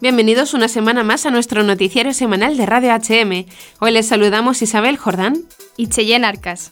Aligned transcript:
Bienvenidos 0.00 0.54
una 0.54 0.68
semana 0.68 1.02
más 1.02 1.26
a 1.26 1.32
nuestro 1.32 1.64
noticiero 1.64 2.12
semanal 2.12 2.56
de 2.56 2.66
Radio 2.66 2.92
HM. 2.92 3.46
Hoy 3.80 3.90
les 3.90 4.06
saludamos 4.06 4.62
Isabel 4.62 4.96
Jordán 4.96 5.42
y 5.76 5.88
Cheyenne 5.88 6.24
Arcas. 6.24 6.70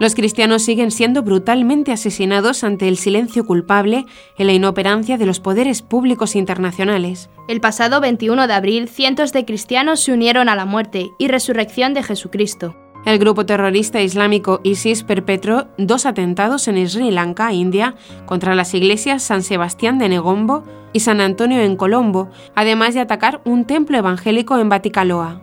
Los 0.00 0.16
cristianos 0.16 0.62
siguen 0.62 0.90
siendo 0.90 1.22
brutalmente 1.22 1.92
asesinados 1.92 2.64
ante 2.64 2.88
el 2.88 2.96
silencio 2.96 3.46
culpable 3.46 4.04
y 4.36 4.42
la 4.42 4.52
inoperancia 4.52 5.16
de 5.16 5.26
los 5.26 5.38
poderes 5.38 5.82
públicos 5.82 6.34
internacionales. 6.34 7.30
El 7.46 7.60
pasado 7.60 8.00
21 8.00 8.48
de 8.48 8.54
abril, 8.54 8.88
cientos 8.88 9.32
de 9.32 9.44
cristianos 9.44 10.00
se 10.00 10.12
unieron 10.12 10.48
a 10.48 10.56
la 10.56 10.64
muerte 10.64 11.10
y 11.20 11.28
resurrección 11.28 11.94
de 11.94 12.02
Jesucristo. 12.02 12.74
El 13.06 13.18
grupo 13.18 13.46
terrorista 13.46 14.02
islámico 14.02 14.60
ISIS 14.62 15.04
perpetró 15.04 15.68
dos 15.78 16.04
atentados 16.04 16.68
en 16.68 16.86
Sri 16.86 17.10
Lanka, 17.10 17.52
India, 17.52 17.94
contra 18.26 18.54
las 18.54 18.74
iglesias 18.74 19.22
San 19.22 19.42
Sebastián 19.42 19.98
de 19.98 20.10
Negombo 20.10 20.64
y 20.92 21.00
San 21.00 21.22
Antonio 21.22 21.62
en 21.62 21.76
Colombo, 21.76 22.30
además 22.54 22.92
de 22.92 23.00
atacar 23.00 23.40
un 23.44 23.64
templo 23.64 23.96
evangélico 23.96 24.58
en 24.58 24.68
Baticaloa. 24.68 25.40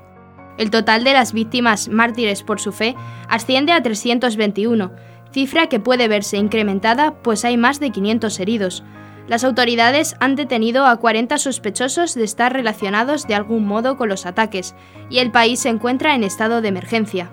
El 0.59 0.69
total 0.69 1.03
de 1.03 1.13
las 1.13 1.33
víctimas 1.33 1.89
mártires 1.89 2.43
por 2.43 2.59
su 2.59 2.71
fe 2.71 2.95
asciende 3.27 3.71
a 3.71 3.81
321, 3.81 4.91
cifra 5.31 5.67
que 5.67 5.79
puede 5.79 6.07
verse 6.07 6.37
incrementada 6.37 7.15
pues 7.23 7.43
hay 7.43 7.57
más 7.57 7.79
de 7.79 7.89
500 7.89 8.39
heridos. 8.39 8.83
Las 9.27 9.43
autoridades 9.43 10.15
han 10.19 10.35
detenido 10.35 10.85
a 10.85 10.95
40 10.95 11.37
sospechosos 11.37 12.13
de 12.13 12.23
estar 12.23 12.53
relacionados 12.53 13.27
de 13.27 13.35
algún 13.35 13.65
modo 13.65 13.97
con 13.97 14.09
los 14.09 14.25
ataques 14.25 14.75
y 15.09 15.19
el 15.19 15.31
país 15.31 15.59
se 15.59 15.69
encuentra 15.69 16.15
en 16.15 16.23
estado 16.23 16.61
de 16.61 16.69
emergencia. 16.69 17.31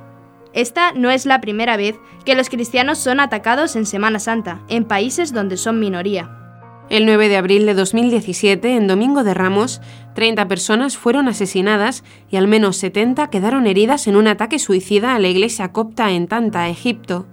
Esta 0.54 0.92
no 0.92 1.10
es 1.10 1.26
la 1.26 1.40
primera 1.40 1.76
vez 1.76 1.96
que 2.24 2.36
los 2.36 2.48
cristianos 2.48 2.98
son 2.98 3.18
atacados 3.18 3.74
en 3.74 3.86
Semana 3.86 4.20
Santa, 4.20 4.62
en 4.68 4.84
países 4.84 5.32
donde 5.32 5.56
son 5.56 5.80
minoría. 5.80 6.30
El 6.90 7.06
9 7.06 7.28
de 7.28 7.36
abril 7.36 7.66
de 7.66 7.74
2017, 7.74 8.76
en 8.76 8.86
Domingo 8.86 9.24
de 9.24 9.34
Ramos, 9.34 9.80
30 10.14 10.46
personas 10.46 10.96
fueron 10.96 11.28
asesinadas 11.28 12.04
y 12.30 12.36
al 12.36 12.46
menos 12.46 12.76
70 12.76 13.30
quedaron 13.30 13.66
heridas 13.66 14.06
en 14.06 14.16
un 14.16 14.28
ataque 14.28 14.58
suicida 14.58 15.14
a 15.14 15.18
la 15.18 15.28
iglesia 15.28 15.72
copta 15.72 16.12
en 16.12 16.28
Tanta, 16.28 16.68
Egipto. 16.68 17.26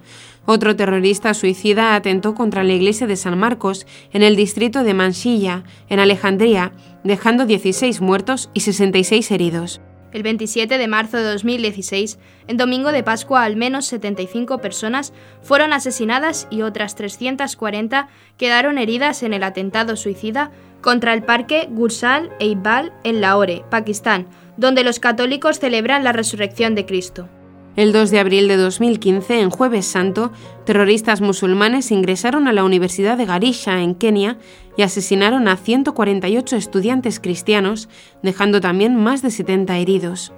Otro 0.46 0.76
terrorista 0.76 1.34
suicida 1.36 1.96
atentó 1.96 2.34
contra 2.34 2.64
la 2.64 2.74
iglesia 2.74 3.06
de 3.06 3.18
San 3.18 3.38
Marcos 3.38 3.86
en 4.12 4.24
el 4.24 4.36
distrito 4.36 4.84
de 4.84 4.96
Mansilla, 4.96 5.64
en 5.90 6.00
Alejandría, 6.00 6.72
dejando 7.04 7.46
16 7.46 8.02
muertos 8.02 8.50
y 8.54 8.62
66 8.62 9.30
heridos. 9.30 9.82
El 10.12 10.24
27 10.24 10.78
de 10.78 10.88
marzo 10.88 11.18
de 11.18 11.24
2016, 11.24 12.20
en 12.48 12.58
domingo 12.58 12.92
de 12.92 13.04
Pascua, 13.04 13.44
al 13.44 13.56
menos 13.56 13.86
75 13.86 14.60
personas 14.60 15.14
fueron 15.42 15.74
asesinadas 15.74 16.48
y 16.50 16.64
otras 16.64 16.96
340 16.96 18.10
quedaron 18.38 18.78
heridas 18.78 19.24
en 19.24 19.34
el 19.34 19.44
atentado 19.44 19.96
suicida 19.96 20.52
contra 20.82 21.14
el 21.14 21.24
parque 21.24 21.68
Gursal 21.70 22.32
e 22.40 22.48
Iqbal 22.48 22.92
en 23.04 23.22
Lahore, 23.22 23.64
Pakistán, 23.70 24.28
donde 24.58 24.84
los 24.84 25.00
católicos 25.00 25.60
celebran 25.60 26.04
la 26.04 26.12
resurrección 26.12 26.76
de 26.76 26.86
Cristo. 26.86 27.30
El 27.78 27.94
2 27.94 28.12
de 28.12 28.20
abril 28.20 28.50
de 28.50 28.58
2015, 28.58 29.40
en 29.40 29.50
Jueves 29.50 29.86
Santo, 29.86 30.34
terroristas 30.66 31.22
musulmanes 31.22 31.92
ingresaron 31.92 32.50
a 32.50 32.54
la 32.54 32.66
Universidad 32.66 33.18
de 33.18 33.26
Garisha, 33.26 33.82
en 33.82 33.96
Kenia, 33.96 34.38
y 34.76 34.82
asesinaron 34.82 35.48
a 35.48 35.56
148 35.56 36.58
estudiantes 36.58 37.22
cristianos, 37.22 37.88
dejando 38.24 38.60
también 38.60 38.98
más 38.98 39.22
de 39.22 39.32
70 39.32 39.78
heridos. 39.78 40.34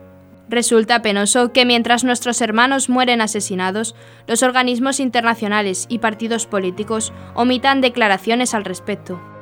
Resulta 0.47 1.01
penoso 1.01 1.51
que 1.53 1.65
mientras 1.65 2.03
nuestros 2.03 2.39
hermanos 2.39 2.87
mueren 2.87 3.19
asesinados, 3.19 3.95
los 4.27 4.43
organismos 4.43 4.99
internacionales 4.99 5.87
y 5.89 5.97
partidos 5.97 6.45
políticos 6.45 7.13
omitan 7.33 7.81
declaraciones 7.81 8.53
al 8.53 8.63
respecto. 8.63 9.32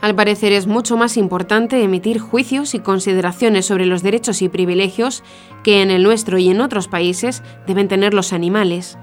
Al 0.00 0.14
parecer 0.14 0.52
es 0.52 0.66
mucho 0.66 0.96
más 0.96 1.16
importante 1.18 1.82
emitir 1.82 2.18
juicios 2.18 2.74
y 2.74 2.80
consideraciones 2.80 3.66
sobre 3.66 3.84
los 3.84 4.02
derechos 4.02 4.40
y 4.40 4.48
privilegios 4.48 5.22
que 5.62 5.82
en 5.82 5.90
el 5.90 6.02
nuestro 6.02 6.38
y 6.38 6.48
en 6.48 6.62
otros 6.62 6.88
países 6.88 7.42
deben 7.66 7.88
tener 7.88 8.14
los 8.14 8.32
animales. 8.32 8.96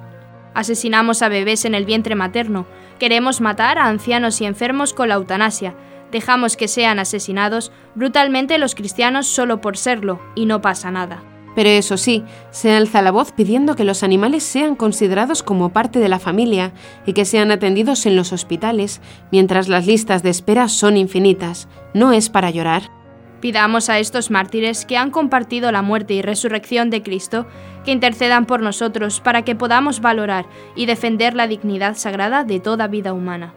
Asesinamos 0.55 1.21
a 1.21 1.29
bebés 1.29 1.65
en 1.65 1.75
el 1.75 1.85
vientre 1.85 2.15
materno, 2.15 2.65
queremos 2.97 3.41
matar 3.41 3.77
a 3.77 3.85
ancianos 3.85 4.41
y 4.41 4.45
enfermos 4.45 4.95
con 4.95 5.09
la 5.09 5.15
eutanasia, 5.15 5.75
dejamos 6.11 6.57
que 6.57 6.67
sean 6.67 6.97
asesinados 6.97 7.71
brutalmente 7.93 8.57
los 8.57 8.73
cristianos 8.73 9.27
solo 9.27 9.61
por 9.61 9.77
serlo 9.77 10.19
y 10.33 10.47
no 10.47 10.61
pasa 10.61 10.89
nada. 10.89 11.21
Pero 11.57 11.71
eso 11.71 11.97
sí, 11.97 12.23
se 12.51 12.71
alza 12.71 13.01
la 13.01 13.09
voz 13.09 13.31
pidiendo 13.31 13.75
que 13.75 13.83
los 13.83 14.03
animales 14.03 14.43
sean 14.43 14.75
considerados 14.75 15.41
como 15.41 15.73
parte 15.73 15.97
de 15.97 16.07
la 16.07 16.19
familia 16.19 16.71
y 17.07 17.13
que 17.13 17.25
sean 17.25 17.49
atendidos 17.49 18.05
en 18.05 18.15
los 18.15 18.31
hospitales, 18.31 19.01
mientras 19.31 19.67
las 19.67 19.87
listas 19.87 20.21
de 20.21 20.29
espera 20.29 20.69
son 20.69 20.97
infinitas. 20.97 21.67
No 21.95 22.11
es 22.11 22.29
para 22.29 22.51
llorar. 22.51 22.91
Pidamos 23.41 23.89
a 23.89 23.97
estos 23.97 24.29
mártires 24.29 24.85
que 24.85 24.97
han 24.97 25.09
compartido 25.09 25.71
la 25.71 25.81
muerte 25.81 26.13
y 26.13 26.21
resurrección 26.21 26.91
de 26.91 27.01
Cristo 27.01 27.47
que 27.83 27.91
intercedan 27.91 28.45
por 28.45 28.61
nosotros 28.61 29.19
para 29.19 29.41
que 29.41 29.55
podamos 29.55 29.99
valorar 29.99 30.45
y 30.75 30.85
defender 30.85 31.33
la 31.33 31.47
dignidad 31.47 31.97
sagrada 31.97 32.43
de 32.43 32.59
toda 32.59 32.87
vida 32.87 33.13
humana. 33.13 33.55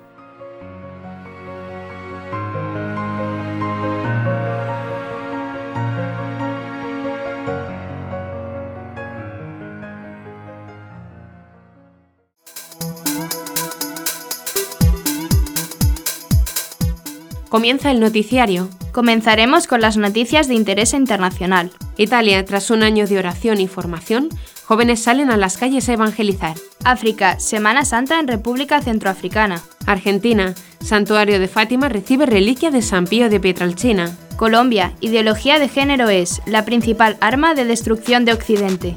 Comienza 17.50 17.90
el 17.90 17.98
noticiario. 17.98 18.68
Comenzaremos 18.92 19.66
con 19.66 19.80
las 19.80 19.96
noticias 19.96 20.46
de 20.46 20.54
interés 20.54 20.94
internacional. 20.94 21.72
Italia, 21.96 22.44
tras 22.44 22.70
un 22.70 22.84
año 22.84 23.08
de 23.08 23.18
oración 23.18 23.60
y 23.60 23.66
formación, 23.66 24.28
jóvenes 24.64 25.02
salen 25.02 25.32
a 25.32 25.36
las 25.36 25.58
calles 25.58 25.88
a 25.88 25.94
evangelizar. 25.94 26.54
África, 26.84 27.40
Semana 27.40 27.84
Santa 27.84 28.20
en 28.20 28.28
República 28.28 28.80
Centroafricana. 28.80 29.60
Argentina, 29.84 30.54
Santuario 30.80 31.40
de 31.40 31.48
Fátima 31.48 31.88
recibe 31.88 32.24
reliquia 32.24 32.70
de 32.70 32.82
San 32.82 33.08
Pío 33.08 33.28
de 33.28 33.40
Pietralcina. 33.40 34.16
Colombia, 34.36 34.92
ideología 35.00 35.58
de 35.58 35.68
género 35.68 36.08
es 36.08 36.42
la 36.46 36.64
principal 36.64 37.16
arma 37.20 37.54
de 37.54 37.64
destrucción 37.64 38.24
de 38.24 38.32
Occidente. 38.32 38.96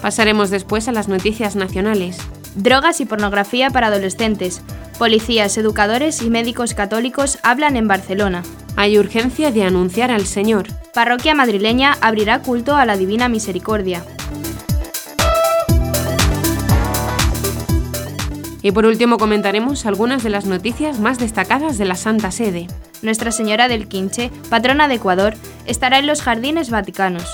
Pasaremos 0.00 0.50
después 0.50 0.86
a 0.86 0.92
las 0.92 1.08
noticias 1.08 1.56
nacionales 1.56 2.18
drogas 2.58 3.00
y 3.00 3.06
pornografía 3.06 3.70
para 3.70 3.86
adolescentes. 3.86 4.62
Policías, 4.98 5.56
educadores 5.56 6.22
y 6.22 6.30
médicos 6.30 6.74
católicos 6.74 7.38
hablan 7.42 7.76
en 7.76 7.86
Barcelona. 7.86 8.42
Hay 8.76 8.98
urgencia 8.98 9.50
de 9.52 9.62
anunciar 9.62 10.10
al 10.10 10.26
Señor. 10.26 10.66
Parroquia 10.92 11.34
madrileña 11.34 11.96
abrirá 12.00 12.42
culto 12.42 12.76
a 12.76 12.84
la 12.84 12.96
Divina 12.96 13.28
Misericordia. 13.28 14.04
Y 18.60 18.72
por 18.72 18.86
último 18.86 19.18
comentaremos 19.18 19.86
algunas 19.86 20.24
de 20.24 20.30
las 20.30 20.44
noticias 20.44 20.98
más 20.98 21.18
destacadas 21.18 21.78
de 21.78 21.84
la 21.84 21.94
Santa 21.94 22.32
Sede. 22.32 22.66
Nuestra 23.02 23.30
Señora 23.30 23.68
del 23.68 23.86
Quinche, 23.86 24.32
patrona 24.50 24.88
de 24.88 24.96
Ecuador, 24.96 25.34
estará 25.66 26.00
en 26.00 26.08
los 26.08 26.22
jardines 26.22 26.70
vaticanos. 26.70 27.24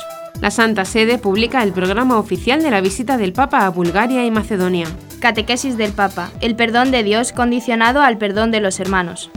La 0.43 0.51
Santa 0.51 0.85
Sede 0.85 1.17
publica 1.17 1.63
el 1.63 1.73
programa 1.73 2.19
oficial 2.19 2.63
de 2.63 2.71
la 2.71 2.83
visita 2.83 3.17
del 3.17 3.33
Papa 3.33 3.65
a 3.65 3.71
Bulgaria 3.71 4.27
y 4.27 4.31
Macedonia. 4.31 4.87
Catequesis 5.25 5.79
del 5.79 5.93
Papa, 5.93 6.31
el 6.43 6.55
perdón 6.55 6.91
de 6.91 7.03
Dios 7.03 7.33
condicionado 7.33 8.03
al 8.03 8.19
perdón 8.19 8.51
de 8.51 8.61
los 8.61 8.79
hermanos. 8.79 9.31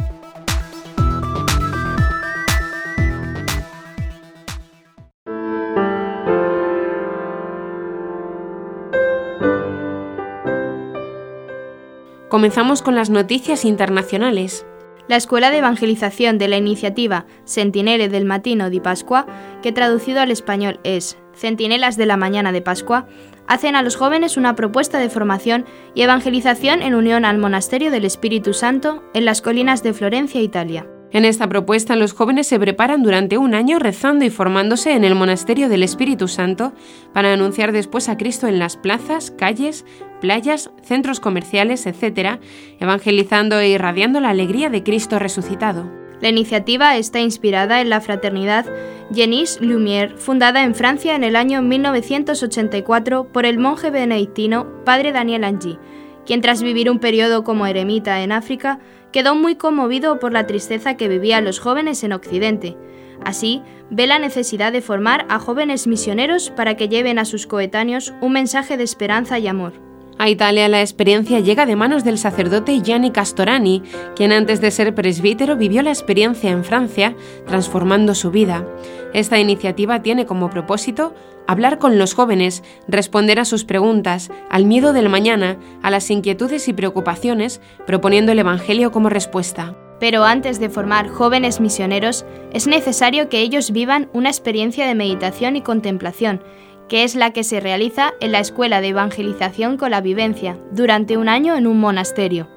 Comenzamos 12.27 12.81
con 12.81 12.95
las 12.95 13.09
noticias 13.09 13.63
internacionales. 13.63 14.65
La 15.07 15.15
Escuela 15.15 15.51
de 15.51 15.59
Evangelización 15.59 16.37
de 16.37 16.49
la 16.49 16.57
iniciativa 16.57 17.27
Sentinele 17.45 18.09
del 18.09 18.25
Matino 18.25 18.69
di 18.69 18.81
Pascua, 18.81 19.25
que 19.61 19.71
traducido 19.71 20.19
al 20.19 20.31
español 20.31 20.81
es 20.83 21.17
Centinelas 21.37 21.97
de 21.97 22.05
la 22.05 22.17
Mañana 22.17 22.51
de 22.51 22.61
Pascua, 22.61 23.07
hacen 23.47 23.75
a 23.75 23.81
los 23.81 23.95
jóvenes 23.95 24.37
una 24.37 24.55
propuesta 24.55 24.99
de 24.99 25.09
formación 25.09 25.65
y 25.95 26.01
evangelización 26.01 26.81
en 26.81 26.95
unión 26.95 27.25
al 27.25 27.37
Monasterio 27.37 27.91
del 27.91 28.05
Espíritu 28.05 28.53
Santo 28.53 29.03
en 29.13 29.25
las 29.25 29.41
colinas 29.41 29.83
de 29.83 29.93
Florencia, 29.93 30.41
Italia. 30.41 30.87
En 31.11 31.23
esta 31.23 31.47
propuesta 31.47 31.95
los 31.95 32.11
jóvenes 32.11 32.47
se 32.47 32.59
preparan 32.59 33.01
durante 33.01 33.37
un 33.37 33.55
año 33.55 33.79
rezando 33.79 34.25
y 34.25 34.29
formándose 34.29 34.93
en 34.93 35.05
el 35.05 35.15
Monasterio 35.15 35.69
del 35.69 35.83
Espíritu 35.83 36.27
Santo 36.27 36.73
para 37.13 37.31
anunciar 37.31 37.71
después 37.71 38.09
a 38.09 38.17
Cristo 38.17 38.47
en 38.47 38.59
las 38.59 38.75
plazas, 38.75 39.31
calles, 39.31 39.85
playas, 40.19 40.69
centros 40.83 41.21
comerciales, 41.21 41.85
etc., 41.85 42.39
evangelizando 42.79 43.57
e 43.59 43.69
irradiando 43.69 44.19
la 44.19 44.31
alegría 44.31 44.69
de 44.69 44.83
Cristo 44.83 45.17
resucitado. 45.17 46.06
La 46.21 46.29
iniciativa 46.29 46.97
está 46.97 47.19
inspirada 47.19 47.81
en 47.81 47.89
la 47.89 48.01
fraternidad 48.01 48.65
Genis 49.13 49.61
Lumière, 49.61 50.15
fundada 50.17 50.63
en 50.63 50.75
Francia 50.75 51.15
en 51.15 51.23
el 51.23 51.35
año 51.35 51.61
1984 51.61 53.27
por 53.31 53.45
el 53.45 53.59
monje 53.59 53.89
benedictino 53.89 54.83
Padre 54.83 55.11
Daniel 55.11 55.43
Angie, 55.43 55.79
quien 56.25 56.41
tras 56.41 56.61
vivir 56.61 56.89
un 56.89 56.99
periodo 56.99 57.43
como 57.43 57.67
eremita 57.67 58.21
en 58.21 58.31
África, 58.31 58.79
quedó 59.11 59.35
muy 59.35 59.55
conmovido 59.55 60.19
por 60.19 60.33
la 60.33 60.45
tristeza 60.47 60.97
que 60.97 61.07
vivían 61.07 61.45
los 61.45 61.59
jóvenes 61.59 62.03
en 62.03 62.13
Occidente. 62.13 62.75
Así, 63.23 63.61
ve 63.89 64.07
la 64.07 64.19
necesidad 64.19 64.71
de 64.71 64.81
formar 64.81 65.25
a 65.29 65.39
jóvenes 65.39 65.87
misioneros 65.87 66.51
para 66.51 66.75
que 66.75 66.89
lleven 66.89 67.19
a 67.19 67.25
sus 67.25 67.47
coetáneos 67.47 68.13
un 68.21 68.33
mensaje 68.33 68.75
de 68.75 68.83
esperanza 68.83 69.39
y 69.39 69.47
amor. 69.47 69.86
A 70.19 70.29
Italia 70.29 70.67
la 70.67 70.81
experiencia 70.81 71.39
llega 71.41 71.67
de 71.67 71.75
manos 71.75 72.03
del 72.03 72.17
sacerdote 72.17 72.81
Gianni 72.81 73.11
Castorani, 73.11 73.83
quien 74.15 74.31
antes 74.31 74.61
de 74.61 74.71
ser 74.71 74.95
presbítero 74.95 75.55
vivió 75.57 75.83
la 75.83 75.91
experiencia 75.91 76.49
en 76.49 76.63
Francia, 76.63 77.15
transformando 77.45 78.15
su 78.15 78.31
vida. 78.31 78.65
Esta 79.13 79.37
iniciativa 79.37 80.01
tiene 80.01 80.25
como 80.25 80.49
propósito 80.49 81.13
hablar 81.45 81.77
con 81.77 81.99
los 81.99 82.15
jóvenes, 82.15 82.63
responder 82.87 83.39
a 83.39 83.45
sus 83.45 83.63
preguntas, 83.63 84.31
al 84.49 84.65
miedo 84.65 84.91
del 84.91 85.07
mañana, 85.07 85.57
a 85.83 85.91
las 85.91 86.09
inquietudes 86.09 86.67
y 86.67 86.73
preocupaciones, 86.73 87.61
proponiendo 87.85 88.31
el 88.31 88.39
Evangelio 88.39 88.91
como 88.91 89.09
respuesta. 89.09 89.75
Pero 89.99 90.23
antes 90.23 90.59
de 90.59 90.69
formar 90.69 91.09
jóvenes 91.09 91.59
misioneros, 91.59 92.25
es 92.53 92.67
necesario 92.67 93.29
que 93.29 93.39
ellos 93.39 93.71
vivan 93.71 94.09
una 94.13 94.29
experiencia 94.29 94.87
de 94.87 94.95
meditación 94.95 95.55
y 95.55 95.61
contemplación, 95.61 96.41
que 96.89 97.03
es 97.03 97.15
la 97.15 97.31
que 97.31 97.43
se 97.43 97.59
realiza 97.59 98.13
en 98.19 98.31
la 98.31 98.39
Escuela 98.39 98.81
de 98.81 98.89
Evangelización 98.89 99.77
con 99.77 99.91
la 99.91 100.01
Vivencia, 100.01 100.57
durante 100.71 101.17
un 101.17 101.29
año 101.29 101.55
en 101.55 101.67
un 101.67 101.79
monasterio. 101.79 102.49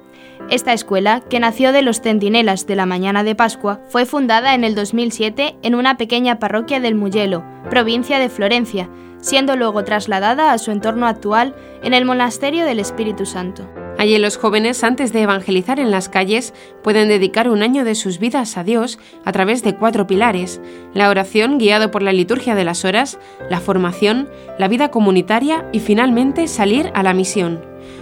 Esta 0.49 0.73
escuela, 0.73 1.21
que 1.29 1.39
nació 1.39 1.71
de 1.71 1.81
los 1.81 2.01
centinelas 2.01 2.67
de 2.67 2.75
la 2.75 2.85
mañana 2.85 3.23
de 3.23 3.35
Pascua, 3.35 3.79
fue 3.89 4.05
fundada 4.05 4.53
en 4.53 4.63
el 4.63 4.75
2007 4.75 5.57
en 5.61 5.75
una 5.75 5.97
pequeña 5.97 6.39
parroquia 6.39 6.79
del 6.79 6.95
Mugello, 6.95 7.43
provincia 7.69 8.19
de 8.19 8.29
Florencia, 8.29 8.89
siendo 9.19 9.55
luego 9.55 9.83
trasladada 9.83 10.51
a 10.51 10.57
su 10.57 10.71
entorno 10.71 11.07
actual 11.07 11.55
en 11.83 11.93
el 11.93 12.05
Monasterio 12.05 12.65
del 12.65 12.79
Espíritu 12.79 13.25
Santo. 13.25 13.69
Allí 14.01 14.17
los 14.17 14.35
jóvenes, 14.35 14.83
antes 14.83 15.13
de 15.13 15.21
evangelizar 15.21 15.79
en 15.79 15.91
las 15.91 16.09
calles, 16.09 16.55
pueden 16.81 17.07
dedicar 17.07 17.47
un 17.47 17.61
año 17.61 17.85
de 17.85 17.93
sus 17.93 18.17
vidas 18.17 18.57
a 18.57 18.63
Dios 18.63 18.97
a 19.25 19.31
través 19.31 19.61
de 19.61 19.75
cuatro 19.75 20.07
pilares, 20.07 20.59
la 20.95 21.07
oración 21.07 21.59
guiado 21.59 21.91
por 21.91 22.01
la 22.01 22.11
liturgia 22.11 22.55
de 22.55 22.63
las 22.63 22.83
horas, 22.83 23.19
la 23.47 23.59
formación, 23.59 24.27
la 24.57 24.67
vida 24.67 24.89
comunitaria 24.89 25.69
y 25.71 25.81
finalmente 25.81 26.47
salir 26.47 26.89
a 26.95 27.03
la 27.03 27.13
misión. 27.13 27.61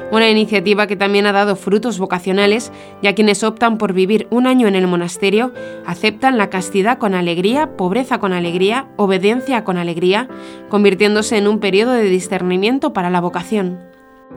Una 0.09 0.29
iniciativa 0.29 0.87
que 0.87 0.95
también 0.95 1.25
ha 1.25 1.33
dado 1.33 1.57
frutos 1.57 1.99
vocacionales, 1.99 2.71
ya 3.01 3.13
quienes 3.13 3.43
optan 3.43 3.77
por 3.77 3.91
vivir 3.91 4.25
un 4.29 4.47
año 4.47 4.69
en 4.69 4.75
el 4.75 4.87
monasterio 4.87 5.51
aceptan 5.85 6.37
la 6.37 6.49
castidad 6.49 6.97
con 6.97 7.13
alegría, 7.13 7.75
pobreza 7.75 8.19
con 8.19 8.31
alegría, 8.31 8.87
obediencia 8.95 9.65
con 9.65 9.77
alegría, 9.77 10.29
convirtiéndose 10.69 11.35
en 11.35 11.49
un 11.49 11.59
periodo 11.59 11.91
de 11.91 12.03
discernimiento 12.03 12.93
para 12.93 13.09
la 13.09 13.19
vocación. 13.19 13.88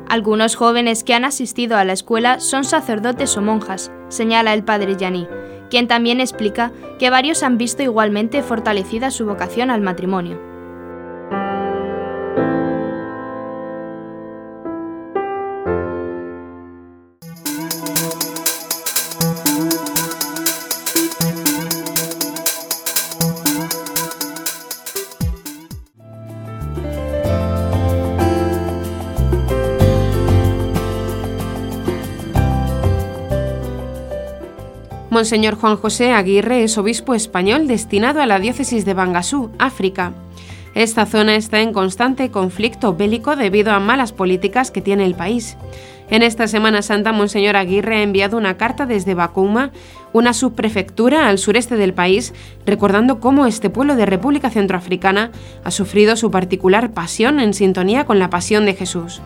Algunos 0.08 0.56
jóvenes 0.56 1.04
que 1.04 1.14
han 1.14 1.24
asistido 1.24 1.76
a 1.76 1.84
la 1.84 1.92
escuela 1.92 2.40
son 2.40 2.64
sacerdotes 2.64 3.36
o 3.36 3.42
monjas, 3.42 3.90
señala 4.08 4.52
el 4.52 4.64
padre 4.64 4.96
Yaní, 4.96 5.26
quien 5.70 5.88
también 5.88 6.20
explica 6.20 6.72
que 6.98 7.10
varios 7.10 7.42
han 7.42 7.56
visto 7.56 7.82
igualmente 7.82 8.42
fortalecida 8.42 9.10
su 9.10 9.24
vocación 9.24 9.70
al 9.70 9.80
matrimonio. 9.80 10.51
Monseñor 35.22 35.54
Juan 35.54 35.76
José 35.76 36.10
Aguirre 36.10 36.64
es 36.64 36.76
obispo 36.78 37.14
español 37.14 37.68
destinado 37.68 38.20
a 38.20 38.26
la 38.26 38.40
diócesis 38.40 38.84
de 38.84 38.92
Bangasú, 38.92 39.52
África. 39.56 40.14
Esta 40.74 41.06
zona 41.06 41.36
está 41.36 41.60
en 41.60 41.72
constante 41.72 42.32
conflicto 42.32 42.96
bélico 42.96 43.36
debido 43.36 43.70
a 43.70 43.78
malas 43.78 44.10
políticas 44.10 44.72
que 44.72 44.80
tiene 44.80 45.06
el 45.06 45.14
país. 45.14 45.56
En 46.10 46.24
esta 46.24 46.48
Semana 46.48 46.82
Santa, 46.82 47.12
Monseñor 47.12 47.54
Aguirre 47.54 47.98
ha 47.98 48.02
enviado 48.02 48.36
una 48.36 48.56
carta 48.56 48.84
desde 48.84 49.14
Bakuma, 49.14 49.70
una 50.12 50.32
subprefectura 50.32 51.28
al 51.28 51.38
sureste 51.38 51.76
del 51.76 51.94
país, 51.94 52.34
recordando 52.66 53.20
cómo 53.20 53.46
este 53.46 53.70
pueblo 53.70 53.94
de 53.94 54.06
República 54.06 54.50
Centroafricana 54.50 55.30
ha 55.62 55.70
sufrido 55.70 56.16
su 56.16 56.32
particular 56.32 56.90
pasión 56.94 57.38
en 57.38 57.54
sintonía 57.54 58.06
con 58.06 58.18
la 58.18 58.28
pasión 58.28 58.66
de 58.66 58.74
Jesús. 58.74 59.22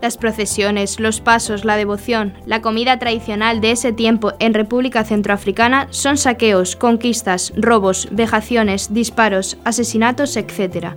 Las 0.00 0.16
procesiones, 0.16 1.00
los 1.00 1.20
pasos, 1.20 1.64
la 1.64 1.76
devoción, 1.76 2.34
la 2.46 2.62
comida 2.62 3.00
tradicional 3.00 3.60
de 3.60 3.72
ese 3.72 3.92
tiempo 3.92 4.32
en 4.38 4.54
República 4.54 5.02
Centroafricana 5.04 5.88
son 5.90 6.16
saqueos, 6.16 6.76
conquistas, 6.76 7.52
robos, 7.56 8.08
vejaciones, 8.12 8.94
disparos, 8.94 9.58
asesinatos, 9.64 10.36
etc. 10.36 10.94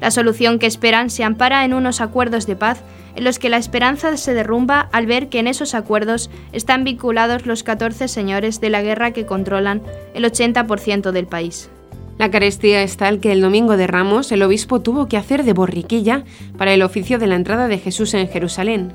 La 0.00 0.10
solución 0.10 0.58
que 0.58 0.66
esperan 0.66 1.08
se 1.08 1.22
ampara 1.22 1.64
en 1.64 1.72
unos 1.72 2.00
acuerdos 2.00 2.46
de 2.46 2.56
paz 2.56 2.82
en 3.14 3.22
los 3.22 3.38
que 3.38 3.48
la 3.48 3.58
esperanza 3.58 4.16
se 4.16 4.34
derrumba 4.34 4.88
al 4.90 5.06
ver 5.06 5.28
que 5.28 5.38
en 5.38 5.46
esos 5.46 5.74
acuerdos 5.76 6.28
están 6.50 6.82
vinculados 6.82 7.46
los 7.46 7.62
14 7.62 8.08
señores 8.08 8.60
de 8.60 8.70
la 8.70 8.82
guerra 8.82 9.12
que 9.12 9.26
controlan 9.26 9.82
el 10.14 10.24
80% 10.24 11.12
del 11.12 11.26
país. 11.26 11.70
La 12.18 12.30
carestía 12.30 12.82
es 12.82 12.96
tal 12.96 13.20
que 13.20 13.32
el 13.32 13.40
domingo 13.40 13.76
de 13.76 13.86
Ramos 13.86 14.30
el 14.32 14.42
obispo 14.42 14.80
tuvo 14.80 15.08
que 15.08 15.16
hacer 15.16 15.44
de 15.44 15.54
borriquilla 15.54 16.24
para 16.58 16.72
el 16.72 16.82
oficio 16.82 17.18
de 17.18 17.26
la 17.26 17.36
entrada 17.36 17.68
de 17.68 17.78
Jesús 17.78 18.14
en 18.14 18.28
Jerusalén. 18.28 18.92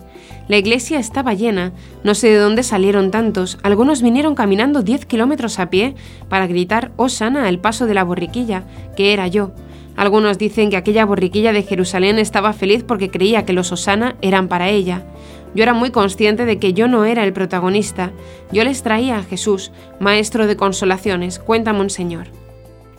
La 0.48 0.58
iglesia 0.58 1.00
estaba 1.00 1.34
llena, 1.34 1.74
no 2.04 2.16
sé 2.16 2.30
de 2.30 2.38
dónde 2.38 2.64
salieron 2.64 3.12
tantos, 3.12 3.58
algunos 3.64 4.02
vinieron 4.02 4.34
caminando 4.34 4.82
10 4.82 5.06
kilómetros 5.06 5.60
a 5.60 5.70
pie 5.70 5.96
para 6.30 6.48
gritar 6.48 6.92
Osana 6.96 7.48
al 7.48 7.60
paso 7.60 7.86
de 7.86 7.96
la 7.96 8.04
borriquilla, 8.04 8.64
que 8.96 9.12
era 9.14 9.28
yo. 9.28 9.52
Algunos 9.98 10.38
dicen 10.38 10.70
que 10.70 10.78
aquella 10.78 11.06
borriquilla 11.06 11.52
de 11.52 11.64
Jerusalén 11.64 12.20
estaba 12.20 12.54
feliz 12.54 12.84
porque 12.84 13.10
creía 13.10 13.46
que 13.46 13.54
los 13.54 13.72
Osana 13.72 14.16
eran 14.22 14.48
para 14.48 14.70
ella. 14.70 15.04
Yo 15.56 15.64
era 15.64 15.74
muy 15.74 15.90
consciente 15.90 16.46
de 16.46 16.60
que 16.60 16.74
yo 16.74 16.88
no 16.88 17.04
era 17.04 17.24
el 17.24 17.34
protagonista. 17.34 18.12
Yo 18.52 18.64
les 18.64 18.84
traía 18.84 19.18
a 19.18 19.24
Jesús, 19.24 19.72
maestro 20.00 20.46
de 20.46 20.56
consolaciones, 20.56 21.40
cuenta 21.40 21.74
Monseñor. 21.74 22.28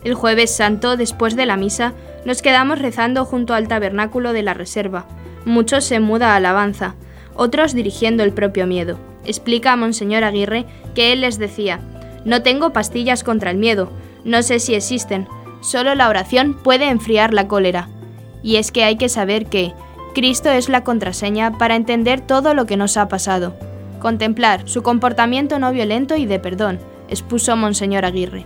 El 0.03 0.13
jueves 0.13 0.55
santo, 0.55 0.95
después 0.95 1.35
de 1.35 1.45
la 1.45 1.57
misa, 1.57 1.93
nos 2.25 2.41
quedamos 2.41 2.79
rezando 2.79 3.25
junto 3.25 3.53
al 3.53 3.67
tabernáculo 3.67 4.33
de 4.33 4.43
la 4.43 4.53
reserva, 4.53 5.05
muchos 5.45 5.91
en 5.91 6.03
muda 6.03 6.35
alabanza, 6.35 6.95
otros 7.35 7.73
dirigiendo 7.73 8.23
el 8.23 8.33
propio 8.33 8.67
miedo. 8.67 8.97
Explica 9.25 9.73
a 9.73 9.75
Monseñor 9.75 10.23
Aguirre 10.23 10.65
que 10.95 11.11
él 11.11 11.21
les 11.21 11.37
decía, 11.37 11.79
no 12.25 12.41
tengo 12.41 12.71
pastillas 12.71 13.23
contra 13.23 13.51
el 13.51 13.57
miedo, 13.57 13.91
no 14.23 14.41
sé 14.41 14.59
si 14.59 14.73
existen, 14.73 15.27
solo 15.61 15.95
la 15.95 16.09
oración 16.09 16.53
puede 16.53 16.89
enfriar 16.89 17.33
la 17.33 17.47
cólera. 17.47 17.89
Y 18.41 18.55
es 18.55 18.71
que 18.71 18.83
hay 18.83 18.97
que 18.97 19.09
saber 19.09 19.47
que 19.47 19.73
Cristo 20.15 20.49
es 20.49 20.69
la 20.69 20.83
contraseña 20.83 21.57
para 21.57 21.75
entender 21.75 22.21
todo 22.21 22.53
lo 22.53 22.65
que 22.65 22.77
nos 22.77 22.97
ha 22.97 23.07
pasado. 23.07 23.53
Contemplar 23.99 24.67
su 24.67 24.81
comportamiento 24.81 25.59
no 25.59 25.71
violento 25.71 26.15
y 26.15 26.25
de 26.25 26.39
perdón, 26.39 26.79
expuso 27.09 27.55
Monseñor 27.55 28.05
Aguirre. 28.05 28.45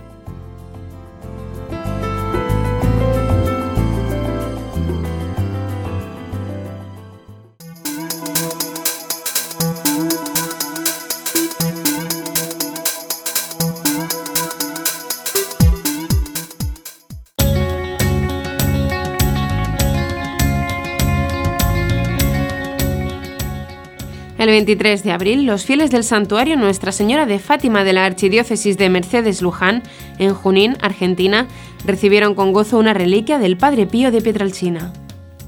El 24.44 24.50
23 24.50 25.02
de 25.02 25.10
abril, 25.10 25.46
los 25.46 25.64
fieles 25.64 25.90
del 25.90 26.04
santuario 26.04 26.58
Nuestra 26.58 26.92
Señora 26.92 27.24
de 27.24 27.38
Fátima 27.38 27.82
de 27.82 27.94
la 27.94 28.04
Archidiócesis 28.04 28.76
de 28.76 28.90
Mercedes 28.90 29.40
Luján, 29.40 29.82
en 30.18 30.34
Junín, 30.34 30.76
Argentina, 30.82 31.46
recibieron 31.86 32.34
con 32.34 32.52
gozo 32.52 32.76
una 32.76 32.92
reliquia 32.92 33.38
del 33.38 33.56
Padre 33.56 33.86
Pío 33.86 34.10
de 34.10 34.20
Pietralcina. 34.20 34.92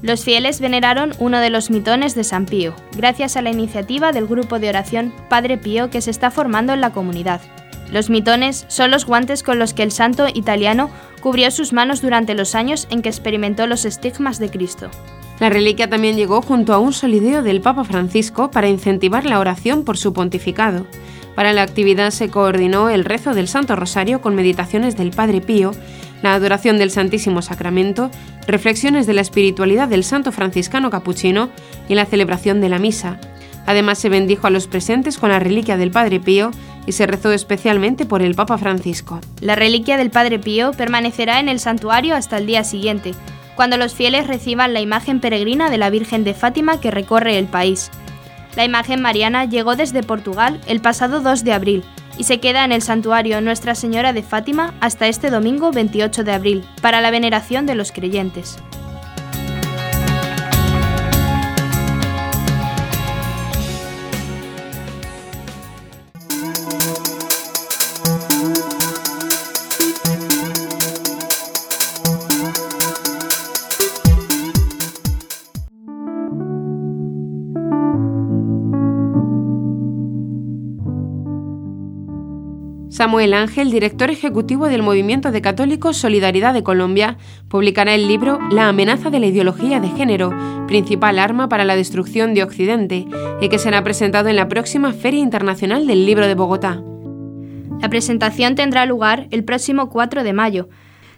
Los 0.01 0.23
fieles 0.23 0.59
veneraron 0.59 1.13
uno 1.19 1.39
de 1.41 1.51
los 1.51 1.69
mitones 1.69 2.15
de 2.15 2.23
San 2.23 2.47
Pío, 2.47 2.73
gracias 2.95 3.37
a 3.37 3.43
la 3.43 3.51
iniciativa 3.51 4.11
del 4.11 4.25
grupo 4.25 4.57
de 4.57 4.69
oración 4.69 5.13
Padre 5.29 5.59
Pío 5.59 5.91
que 5.91 6.01
se 6.01 6.09
está 6.09 6.31
formando 6.31 6.73
en 6.73 6.81
la 6.81 6.89
comunidad. 6.89 7.41
Los 7.91 8.09
mitones 8.09 8.65
son 8.67 8.89
los 8.89 9.05
guantes 9.05 9.43
con 9.43 9.59
los 9.59 9.75
que 9.75 9.83
el 9.83 9.91
santo 9.91 10.25
italiano 10.33 10.89
cubrió 11.21 11.51
sus 11.51 11.71
manos 11.71 12.01
durante 12.01 12.33
los 12.33 12.55
años 12.55 12.87
en 12.89 13.03
que 13.03 13.09
experimentó 13.09 13.67
los 13.67 13.85
estigmas 13.85 14.39
de 14.39 14.49
Cristo. 14.49 14.89
La 15.39 15.49
reliquia 15.49 15.89
también 15.89 16.15
llegó 16.15 16.41
junto 16.41 16.73
a 16.73 16.79
un 16.79 16.93
solideo 16.93 17.43
del 17.43 17.61
Papa 17.61 17.83
Francisco 17.83 18.49
para 18.49 18.69
incentivar 18.69 19.25
la 19.25 19.39
oración 19.39 19.83
por 19.83 19.97
su 19.97 20.11
pontificado. 20.13 20.87
Para 21.35 21.53
la 21.53 21.61
actividad 21.61 22.09
se 22.09 22.29
coordinó 22.29 22.89
el 22.89 23.05
rezo 23.05 23.35
del 23.35 23.47
Santo 23.47 23.75
Rosario 23.75 24.21
con 24.21 24.33
meditaciones 24.33 24.97
del 24.97 25.11
Padre 25.11 25.39
Pío, 25.41 25.71
la 26.23 26.33
adoración 26.33 26.79
del 26.79 26.89
Santísimo 26.89 27.43
Sacramento, 27.43 28.09
reflexiones 28.47 29.05
de 29.05 29.13
la 29.13 29.21
espiritualidad 29.21 29.87
del 29.87 30.03
Santo 30.03 30.31
Franciscano 30.31 30.89
Capuchino 30.89 31.49
y 31.87 31.93
la 31.93 32.05
celebración 32.05 32.59
de 32.59 32.69
la 32.69 32.79
misa. 32.79 33.19
Además 33.67 33.99
se 33.99 34.09
bendijo 34.09 34.47
a 34.47 34.49
los 34.49 34.65
presentes 34.65 35.19
con 35.19 35.29
la 35.29 35.39
reliquia 35.39 35.77
del 35.77 35.91
Padre 35.91 36.19
Pío 36.19 36.49
y 36.87 36.93
se 36.93 37.05
rezó 37.05 37.31
especialmente 37.31 38.05
por 38.05 38.23
el 38.23 38.33
Papa 38.33 38.57
Francisco. 38.57 39.19
La 39.41 39.55
reliquia 39.55 39.97
del 39.97 40.09
Padre 40.09 40.39
Pío 40.39 40.71
permanecerá 40.71 41.39
en 41.39 41.49
el 41.49 41.59
santuario 41.59 42.15
hasta 42.15 42.37
el 42.37 42.47
día 42.47 42.63
siguiente, 42.63 43.11
cuando 43.57 43.75
los 43.75 43.95
fieles 43.95 44.27
reciban 44.27 44.73
la 44.73 44.81
imagen 44.81 45.19
peregrina 45.19 45.71
de 45.71 45.79
la 45.79 45.89
Virgen 45.89 46.23
de 46.23 46.35
Fátima 46.35 46.79
que 46.79 46.91
recorre 46.91 47.39
el 47.39 47.47
país. 47.47 47.89
La 48.55 48.63
imagen 48.63 49.01
mariana 49.01 49.45
llegó 49.45 49.75
desde 49.75 50.03
Portugal 50.03 50.61
el 50.67 50.79
pasado 50.79 51.19
2 51.21 51.43
de 51.43 51.53
abril 51.53 51.83
y 52.19 52.23
se 52.23 52.39
queda 52.39 52.63
en 52.63 52.71
el 52.71 52.83
santuario 52.83 53.41
Nuestra 53.41 53.73
Señora 53.73 54.13
de 54.13 54.21
Fátima 54.21 54.75
hasta 54.79 55.07
este 55.07 55.31
domingo 55.31 55.71
28 55.71 56.23
de 56.23 56.31
abril, 56.31 56.65
para 56.81 57.01
la 57.01 57.11
veneración 57.11 57.65
de 57.65 57.75
los 57.75 57.91
creyentes. 57.91 58.57
Samuel 83.07 83.35
Ángel, 83.35 83.71
director 83.71 84.11
ejecutivo 84.11 84.67
del 84.67 84.83
Movimiento 84.83 85.31
de 85.31 85.41
Católicos 85.41 85.95
Solidaridad 85.95 86.53
de 86.53 86.61
Colombia, 86.61 87.17
publicará 87.47 87.95
el 87.95 88.05
libro 88.05 88.37
La 88.51 88.67
amenaza 88.67 89.09
de 89.09 89.21
la 89.21 89.27
ideología 89.27 89.79
de 89.79 89.87
género, 89.87 90.33
principal 90.67 91.17
arma 91.17 91.47
para 91.47 91.63
la 91.63 91.77
destrucción 91.77 92.33
de 92.33 92.43
Occidente, 92.43 93.07
y 93.39 93.47
que 93.47 93.59
será 93.59 93.81
presentado 93.81 94.27
en 94.27 94.35
la 94.35 94.49
próxima 94.49 94.91
Feria 94.91 95.21
Internacional 95.21 95.87
del 95.87 96.05
Libro 96.05 96.27
de 96.27 96.35
Bogotá. 96.35 96.83
La 97.79 97.87
presentación 97.87 98.55
tendrá 98.55 98.85
lugar 98.85 99.27
el 99.31 99.45
próximo 99.45 99.89
4 99.89 100.25
de 100.25 100.33
mayo. 100.33 100.67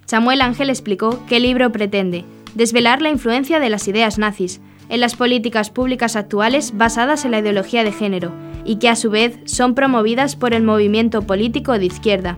Samuel 0.05 0.41
Ángel 0.41 0.69
explicó 0.69 1.25
que 1.25 1.37
el 1.37 1.41
libro 1.41 1.71
pretende 1.71 2.23
desvelar 2.53 3.01
la 3.01 3.09
influencia 3.09 3.59
de 3.59 3.71
las 3.71 3.87
ideas 3.87 4.19
nazis 4.19 4.61
en 4.89 4.99
las 4.99 5.15
políticas 5.15 5.71
públicas 5.71 6.15
actuales 6.15 6.77
basadas 6.77 7.25
en 7.25 7.31
la 7.31 7.39
ideología 7.39 7.83
de 7.83 7.93
género 7.93 8.31
y 8.69 8.75
que 8.75 8.87
a 8.87 8.95
su 8.95 9.09
vez 9.09 9.39
son 9.45 9.73
promovidas 9.73 10.35
por 10.35 10.53
el 10.53 10.61
movimiento 10.61 11.23
político 11.23 11.79
de 11.79 11.87
izquierda. 11.87 12.37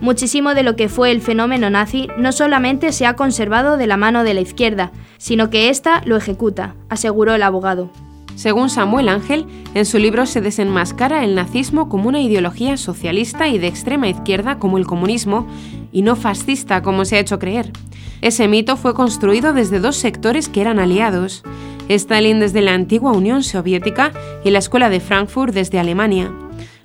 Muchísimo 0.00 0.54
de 0.54 0.62
lo 0.62 0.76
que 0.76 0.88
fue 0.88 1.10
el 1.10 1.20
fenómeno 1.20 1.70
nazi 1.70 2.06
no 2.16 2.30
solamente 2.30 2.92
se 2.92 3.04
ha 3.04 3.16
conservado 3.16 3.76
de 3.76 3.88
la 3.88 3.96
mano 3.96 4.22
de 4.22 4.32
la 4.32 4.42
izquierda, 4.42 4.92
sino 5.18 5.50
que 5.50 5.68
ésta 5.68 6.02
lo 6.04 6.16
ejecuta, 6.16 6.76
aseguró 6.88 7.34
el 7.34 7.42
abogado. 7.42 7.90
Según 8.36 8.70
Samuel 8.70 9.08
Ángel, 9.08 9.44
en 9.74 9.86
su 9.86 9.98
libro 9.98 10.26
se 10.26 10.40
desenmascara 10.40 11.24
el 11.24 11.34
nazismo 11.34 11.88
como 11.88 12.10
una 12.10 12.20
ideología 12.20 12.76
socialista 12.76 13.48
y 13.48 13.58
de 13.58 13.66
extrema 13.66 14.06
izquierda 14.06 14.60
como 14.60 14.78
el 14.78 14.86
comunismo, 14.86 15.48
y 15.90 16.02
no 16.02 16.14
fascista 16.14 16.80
como 16.82 17.04
se 17.04 17.16
ha 17.16 17.20
hecho 17.20 17.40
creer. 17.40 17.72
Ese 18.20 18.46
mito 18.46 18.76
fue 18.76 18.94
construido 18.94 19.52
desde 19.52 19.80
dos 19.80 19.96
sectores 19.96 20.48
que 20.48 20.60
eran 20.60 20.78
aliados, 20.78 21.42
Stalin 21.88 22.40
desde 22.40 22.62
la 22.62 22.74
antigua 22.74 23.12
Unión 23.12 23.42
Soviética 23.42 24.12
y 24.44 24.50
la 24.50 24.58
Escuela 24.58 24.90
de 24.90 25.00
Frankfurt 25.00 25.54
desde 25.54 25.78
Alemania. 25.78 26.32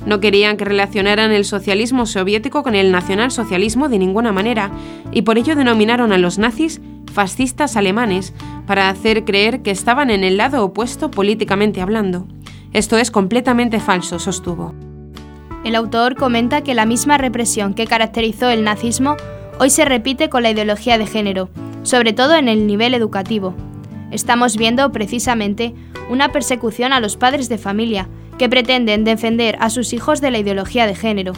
No 0.06 0.20
querían 0.20 0.58
que 0.58 0.66
relacionaran 0.66 1.32
el 1.32 1.46
socialismo 1.46 2.06
soviético 2.06 2.64
con 2.64 2.76
el 2.76 2.92
nacionalsocialismo 2.92 3.88
de 3.88 4.00
ninguna 4.00 4.32
manera, 4.32 4.72
y 5.12 5.22
por 5.22 5.38
ello 5.38 5.56
denominaron 5.56 6.12
a 6.12 6.18
los 6.18 6.40
nazis 6.40 6.82
fascistas 7.14 7.76
alemanes, 7.76 8.34
para 8.66 8.90
hacer 8.90 9.26
creer 9.26 9.62
que 9.62 9.72
estaban 9.72 10.10
en 10.10 10.24
el 10.24 10.38
lado 10.38 10.64
opuesto 10.64 11.12
políticamente 11.12 11.82
hablando. 11.82 12.28
Esto 12.74 12.98
es 12.98 13.12
completamente 13.12 13.80
falso, 13.80 14.18
sostuvo. 14.18 14.74
El 15.66 15.76
autor 15.76 16.16
comenta 16.16 16.62
que 16.62 16.74
la 16.74 16.86
misma 16.86 17.18
represión 17.18 17.74
que 17.74 17.86
caracterizó 17.86 18.50
el 18.50 18.64
nazismo 18.64 19.18
hoy 19.60 19.70
se 19.70 19.86
repite 19.86 20.30
con 20.30 20.42
la 20.42 20.52
ideología 20.52 20.98
de 20.98 21.06
género, 21.06 21.50
sobre 21.84 22.14
todo 22.14 22.36
en 22.36 22.48
el 22.48 22.66
nivel 22.66 22.94
educativo, 22.94 23.54
Estamos 24.12 24.58
viendo 24.58 24.92
precisamente 24.92 25.74
una 26.10 26.32
persecución 26.32 26.94
a 26.94 27.00
los 27.00 27.18
padres 27.18 27.50
de 27.50 27.58
familia 27.58 28.08
que 28.38 28.50
pretenden 28.50 29.04
defender 29.04 29.58
a 29.60 29.70
sus 29.70 29.94
hijos 29.94 30.20
de 30.22 30.32
la 30.32 30.40
ideología 30.40 30.86
de 30.86 30.96
género. 30.96 31.34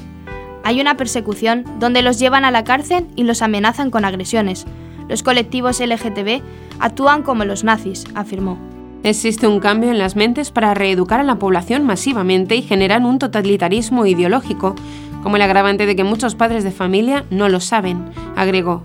Hay 0.64 0.82
una 0.82 0.98
persecución 0.98 1.66
donde 1.80 2.02
los 2.02 2.20
llevan 2.20 2.46
a 2.46 2.52
la 2.52 2.64
cárcel 2.64 3.08
y 3.16 3.24
los 3.24 3.42
amenazan 3.42 3.92
con 3.92 4.06
agresiones. 4.06 4.66
Los 5.10 5.22
colectivos 5.22 5.80
LGTB 5.80 6.42
actúan 6.80 7.22
como 7.22 7.46
los 7.46 7.64
nazis, 7.64 8.06
afirmó. 8.16 8.58
Existe 9.04 9.48
un 9.48 9.60
cambio 9.60 9.92
en 9.92 10.00
las 10.00 10.16
mentes 10.16 10.50
para 10.50 10.74
reeducar 10.74 11.20
a 11.20 11.24
la 11.24 11.38
población 11.38 11.84
masivamente 11.84 12.56
y 12.56 12.62
generar 12.62 13.02
un 13.02 13.20
totalitarismo 13.20 14.06
ideológico, 14.06 14.76
como 15.22 15.36
el 15.36 15.42
agravante 15.42 15.86
de 15.86 15.96
que 15.98 16.06
muchos 16.06 16.36
padres 16.36 16.64
de 16.64 16.72
familia 16.72 17.26
no 17.30 17.50
lo 17.50 17.60
saben, 17.60 18.06
agregó. 18.38 18.82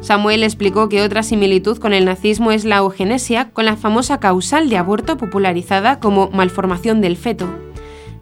Samuel 0.00 0.42
explicó 0.42 0.88
que 0.88 1.02
otra 1.02 1.22
similitud 1.22 1.78
con 1.78 1.92
el 1.92 2.06
nazismo 2.06 2.52
es 2.52 2.64
la 2.64 2.78
eugenesia, 2.78 3.50
con 3.52 3.66
la 3.66 3.76
famosa 3.76 4.18
causal 4.18 4.70
de 4.70 4.78
aborto 4.78 5.16
popularizada 5.16 6.00
como 6.00 6.30
malformación 6.30 7.00
del 7.00 7.16
feto. 7.16 7.46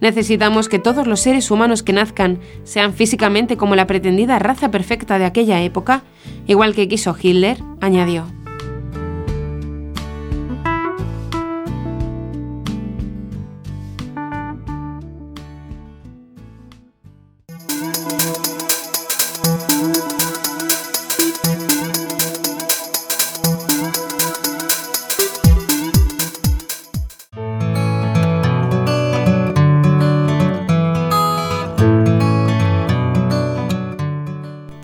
Necesitamos 0.01 0.69
que 0.69 0.79
todos 0.79 1.07
los 1.07 1.21
seres 1.21 1.51
humanos 1.51 1.83
que 1.83 1.93
nazcan 1.93 2.39
sean 2.65 2.93
físicamente 2.93 3.57
como 3.57 3.75
la 3.75 3.87
pretendida 3.87 4.39
raza 4.39 4.71
perfecta 4.71 5.19
de 5.19 5.25
aquella 5.25 5.61
época, 5.63 6.03
igual 6.47 6.75
que 6.75 6.89
quiso 6.89 7.17
Hitler, 7.21 7.59
añadió. 7.81 8.27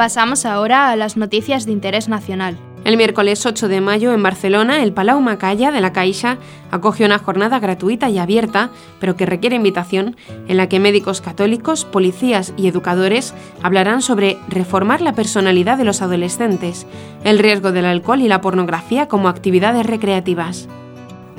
Pasamos 0.04 0.44
ahora 0.44 0.90
a 0.90 0.96
las 0.96 1.16
noticias 1.16 1.64
de 1.64 1.72
interés 1.72 2.10
nacional. 2.10 2.58
El 2.84 2.98
miércoles 2.98 3.46
8 3.46 3.68
de 3.68 3.80
mayo 3.80 4.12
en 4.12 4.22
Barcelona, 4.22 4.82
el 4.82 4.92
Palau 4.92 5.18
Macaya 5.22 5.72
de 5.72 5.80
la 5.80 5.94
Caixa 5.94 6.36
acoge 6.70 7.06
una 7.06 7.18
jornada 7.18 7.58
gratuita 7.58 8.10
y 8.10 8.18
abierta, 8.18 8.68
pero 9.00 9.16
que 9.16 9.24
requiere 9.24 9.56
invitación, 9.56 10.14
en 10.46 10.58
la 10.58 10.68
que 10.68 10.78
médicos 10.78 11.22
católicos, 11.22 11.86
policías 11.86 12.52
y 12.58 12.68
educadores 12.68 13.32
hablarán 13.62 14.02
sobre 14.02 14.36
reformar 14.46 15.00
la 15.00 15.14
personalidad 15.14 15.78
de 15.78 15.84
los 15.84 16.02
adolescentes, 16.02 16.86
el 17.24 17.38
riesgo 17.38 17.72
del 17.72 17.86
alcohol 17.86 18.20
y 18.20 18.28
la 18.28 18.42
pornografía 18.42 19.08
como 19.08 19.30
actividades 19.30 19.86
recreativas. 19.86 20.68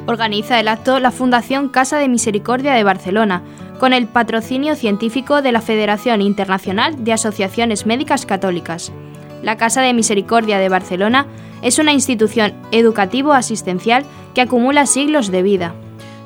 Organiza 0.08 0.60
el 0.60 0.70
acto 0.70 1.00
la 1.00 1.12
Fundación 1.12 1.70
Casa 1.70 2.00
de 2.00 2.10
Misericordia 2.10 2.74
de 2.74 2.84
Barcelona, 2.84 3.44
con 3.80 3.94
el 3.94 4.08
patrocinio 4.08 4.76
científico 4.76 5.42
de 5.42 5.52
la 5.52 5.62
Federación 5.62 6.22
Internacional 6.22 7.04
de 7.04 7.14
Asociaciones 7.14 7.86
Médicas 7.86 8.26
Católicas. 8.26 8.92
La 9.42 9.58
Casa 9.58 9.82
de 9.82 9.94
Misericordia 9.94 10.60
de 10.60 10.70
Barcelona 10.70 11.28
es 11.62 11.80
una 11.80 11.94
institución 11.94 12.54
educativo-asistencial 12.72 14.06
que 14.34 14.42
acumula 14.42 14.86
siglos 14.86 15.32
de 15.32 15.44
vida. 15.44 15.76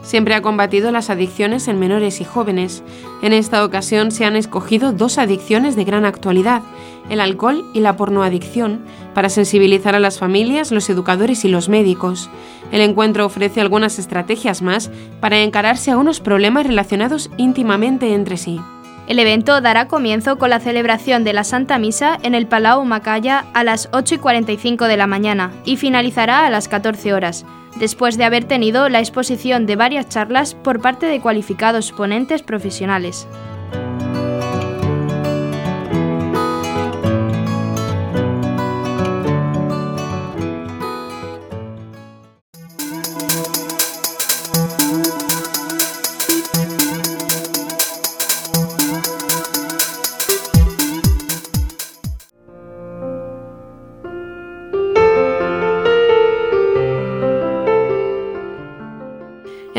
Siempre 0.02 0.34
ha 0.34 0.42
combatido 0.42 0.92
las 0.92 1.10
adicciones 1.10 1.68
en 1.68 1.80
menores 1.80 2.22
y 2.22 2.26
jóvenes. 2.26 2.84
En 3.22 3.34
esta 3.34 3.64
ocasión 3.64 4.12
se 4.12 4.26
han 4.26 4.36
escogido 4.36 4.92
dos 4.92 5.18
adicciones 5.18 5.76
de 5.76 5.84
gran 5.84 6.06
actualidad, 6.06 6.62
el 7.10 7.22
alcohol 7.22 7.66
y 7.74 7.82
la 7.82 7.98
pornoadicción, 7.98 8.82
para 9.14 9.30
sensibilizar 9.30 9.96
a 9.96 10.00
las 10.00 10.20
familias, 10.20 10.72
los 10.72 10.90
educadores 10.90 11.44
y 11.46 11.50
los 11.50 11.70
médicos. 11.70 12.30
El 12.72 12.82
encuentro 12.82 13.26
ofrece 13.26 13.62
algunas 13.62 14.00
estrategias 14.00 14.62
más 14.62 14.90
para 15.20 15.40
encararse 15.40 15.92
a 15.92 15.98
unos 15.98 16.20
problemas 16.20 16.66
relacionados 16.66 17.30
íntimamente 17.38 18.14
entre 18.14 18.38
sí. 18.38 18.60
El 19.08 19.18
evento 19.18 19.60
dará 19.60 19.88
comienzo 19.88 20.38
con 20.38 20.52
la 20.52 20.60
celebración 20.60 21.24
de 21.24 21.34
la 21.34 21.44
Santa 21.44 21.80
Misa 21.80 22.20
en 22.22 22.36
el 22.36 22.46
Palau 22.46 22.86
Macaya 22.86 23.46
a 23.56 23.64
las 23.64 23.90
8 23.92 24.16
y 24.16 24.18
45 24.20 24.86
de 24.86 24.98
la 24.98 25.08
mañana 25.08 25.52
y 25.66 25.78
finalizará 25.78 26.46
a 26.46 26.50
las 26.52 26.68
14 26.68 27.14
horas, 27.14 27.44
después 27.80 28.18
de 28.18 28.26
haber 28.26 28.44
tenido 28.44 28.90
la 28.90 29.00
exposición 29.00 29.66
de 29.66 29.76
varias 29.76 30.10
charlas 30.10 30.54
por 30.54 30.82
parte 30.82 31.06
de 31.06 31.22
cualificados 31.22 31.92
ponentes 31.92 32.44
profesionales. 32.44 33.28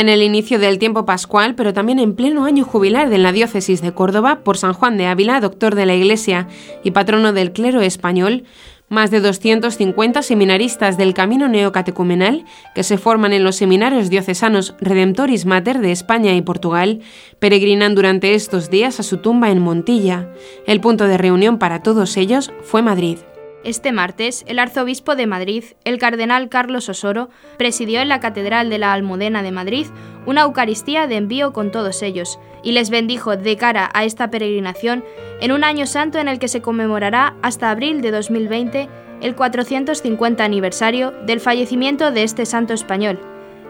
En 0.00 0.08
el 0.08 0.22
inicio 0.22 0.58
del 0.58 0.78
tiempo 0.78 1.04
pascual, 1.04 1.54
pero 1.54 1.74
también 1.74 1.98
en 1.98 2.14
pleno 2.14 2.46
año 2.46 2.64
jubilar 2.64 3.10
de 3.10 3.18
la 3.18 3.32
diócesis 3.32 3.82
de 3.82 3.92
Córdoba, 3.92 4.40
por 4.42 4.56
San 4.56 4.72
Juan 4.72 4.96
de 4.96 5.04
Ávila, 5.04 5.40
doctor 5.40 5.74
de 5.74 5.84
la 5.84 5.94
Iglesia 5.94 6.48
y 6.82 6.92
patrono 6.92 7.34
del 7.34 7.52
clero 7.52 7.82
español, 7.82 8.44
más 8.88 9.10
de 9.10 9.20
250 9.20 10.22
seminaristas 10.22 10.96
del 10.96 11.12
camino 11.12 11.48
neocatecumenal, 11.48 12.46
que 12.74 12.82
se 12.82 12.96
forman 12.96 13.34
en 13.34 13.44
los 13.44 13.56
seminarios 13.56 14.08
diocesanos 14.08 14.74
Redemptoris 14.80 15.44
Mater 15.44 15.80
de 15.80 15.92
España 15.92 16.34
y 16.34 16.40
Portugal, 16.40 17.00
peregrinan 17.38 17.94
durante 17.94 18.32
estos 18.32 18.70
días 18.70 19.00
a 19.00 19.02
su 19.02 19.18
tumba 19.18 19.50
en 19.50 19.60
Montilla. 19.60 20.30
El 20.66 20.80
punto 20.80 21.08
de 21.08 21.18
reunión 21.18 21.58
para 21.58 21.82
todos 21.82 22.16
ellos 22.16 22.50
fue 22.62 22.80
Madrid. 22.80 23.18
Este 23.62 23.92
martes, 23.92 24.42
el 24.46 24.58
arzobispo 24.58 25.16
de 25.16 25.26
Madrid, 25.26 25.64
el 25.84 25.98
cardenal 25.98 26.48
Carlos 26.48 26.88
Osoro, 26.88 27.28
presidió 27.58 28.00
en 28.00 28.08
la 28.08 28.18
Catedral 28.18 28.70
de 28.70 28.78
la 28.78 28.94
Almudena 28.94 29.42
de 29.42 29.52
Madrid 29.52 29.86
una 30.24 30.42
Eucaristía 30.42 31.06
de 31.06 31.16
envío 31.16 31.52
con 31.52 31.70
todos 31.70 32.02
ellos, 32.02 32.38
y 32.62 32.72
les 32.72 32.88
bendijo 32.88 33.36
de 33.36 33.56
cara 33.56 33.90
a 33.92 34.04
esta 34.04 34.30
peregrinación 34.30 35.04
en 35.42 35.52
un 35.52 35.62
año 35.62 35.86
santo 35.86 36.18
en 36.18 36.28
el 36.28 36.38
que 36.38 36.48
se 36.48 36.62
conmemorará 36.62 37.36
hasta 37.42 37.70
abril 37.70 38.00
de 38.00 38.10
2020 38.10 38.88
el 39.20 39.34
450 39.34 40.42
aniversario 40.42 41.10
del 41.26 41.40
fallecimiento 41.40 42.10
de 42.12 42.22
este 42.22 42.46
santo 42.46 42.72
español, 42.72 43.20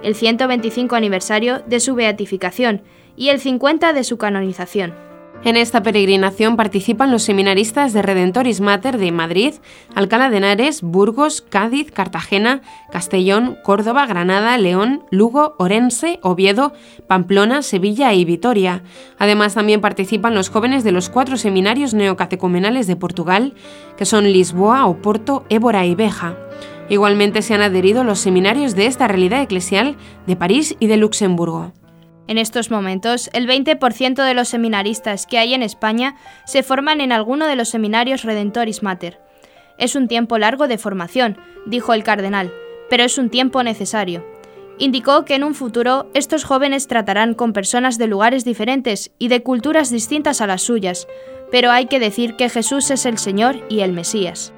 el 0.05 0.15
125 0.15 0.95
aniversario 0.95 1.65
de 1.67 1.81
su 1.81 1.97
beatificación 1.97 2.83
y 3.17 3.31
el 3.31 3.41
50 3.41 3.93
de 3.93 4.05
su 4.05 4.19
canonización. 4.19 5.10
En 5.43 5.57
esta 5.57 5.83
peregrinación 5.83 6.57
participan 6.57 7.11
los 7.11 7.23
seminaristas 7.23 7.95
de 7.95 8.03
Redentoris 8.03 8.61
Mater 8.61 8.99
de 8.99 9.11
Madrid, 9.11 9.55
Alcalá 9.95 10.29
de 10.29 10.37
Henares, 10.37 10.83
Burgos, 10.83 11.41
Cádiz, 11.41 11.91
Cartagena, 11.91 12.61
Castellón, 12.93 13.57
Córdoba, 13.65 14.05
Granada, 14.05 14.59
León, 14.59 15.03
Lugo, 15.11 15.55
Orense, 15.59 16.21
Oviedo, 16.23 16.75
Pamplona, 17.07 17.63
Sevilla 17.63 18.13
y 18.13 18.27
Vitoria. 18.27 18.83
Además 19.19 19.55
también 19.55 19.81
participan 19.81 20.35
los 20.35 20.51
jóvenes 20.51 20.85
de 20.85 20.93
los 20.93 21.09
cuatro 21.09 21.39
seminarios 21.39 21.95
neocatecumenales 21.95 22.87
de 22.87 22.97
Portugal, 22.97 23.55
que 23.97 24.05
son 24.05 24.31
Lisboa, 24.31 24.85
Oporto, 24.85 25.47
Évora 25.49 25.87
y 25.87 25.95
Beja. 25.95 26.37
Igualmente 26.91 27.41
se 27.41 27.55
han 27.55 27.63
adherido 27.63 28.05
los 28.05 28.19
seminarios 28.19 28.75
de 28.75 28.85
esta 28.85 29.09
realidad 29.09 29.41
eclesial 29.41 29.97
de 30.27 30.37
París 30.37 30.77
y 30.81 30.87
de 30.87 30.99
Luxemburgo. 30.99 31.73
En 32.31 32.39
estos 32.39 32.71
momentos, 32.71 33.29
el 33.33 33.49
20% 33.49 34.25
de 34.25 34.35
los 34.35 34.49
seminaristas 34.49 35.27
que 35.27 35.39
hay 35.39 35.53
en 35.53 35.65
España 35.65 36.15
se 36.45 36.63
forman 36.63 37.01
en 37.01 37.11
alguno 37.11 37.49
de 37.49 37.57
los 37.57 37.71
seminarios 37.71 38.23
Redentoris 38.23 38.85
Mater. 38.85 39.21
Es 39.79 39.97
un 39.97 40.07
tiempo 40.07 40.39
largo 40.39 40.69
de 40.69 40.79
formación, 40.79 41.39
dijo 41.67 41.93
el 41.93 42.05
cardenal, 42.05 42.53
pero 42.89 43.03
es 43.03 43.19
un 43.19 43.31
tiempo 43.31 43.65
necesario. 43.65 44.25
Indicó 44.79 45.25
que 45.25 45.35
en 45.35 45.43
un 45.43 45.57
futuro 45.57 46.09
estos 46.15 46.45
jóvenes 46.45 46.87
tratarán 46.87 47.35
con 47.35 47.53
personas 47.53 47.99
de 47.99 48.07
lugares 48.07 48.45
diferentes 48.45 49.11
y 49.19 49.27
de 49.27 49.43
culturas 49.43 49.91
distintas 49.91 50.41
a 50.41 50.47
las 50.47 50.63
suyas, 50.63 51.09
pero 51.51 51.73
hay 51.73 51.87
que 51.87 51.99
decir 51.99 52.37
que 52.37 52.49
Jesús 52.49 52.93
es 52.93 53.07
el 53.07 53.19
Señor 53.19 53.67
y 53.69 53.81
el 53.81 53.93
Mesías. 53.93 54.53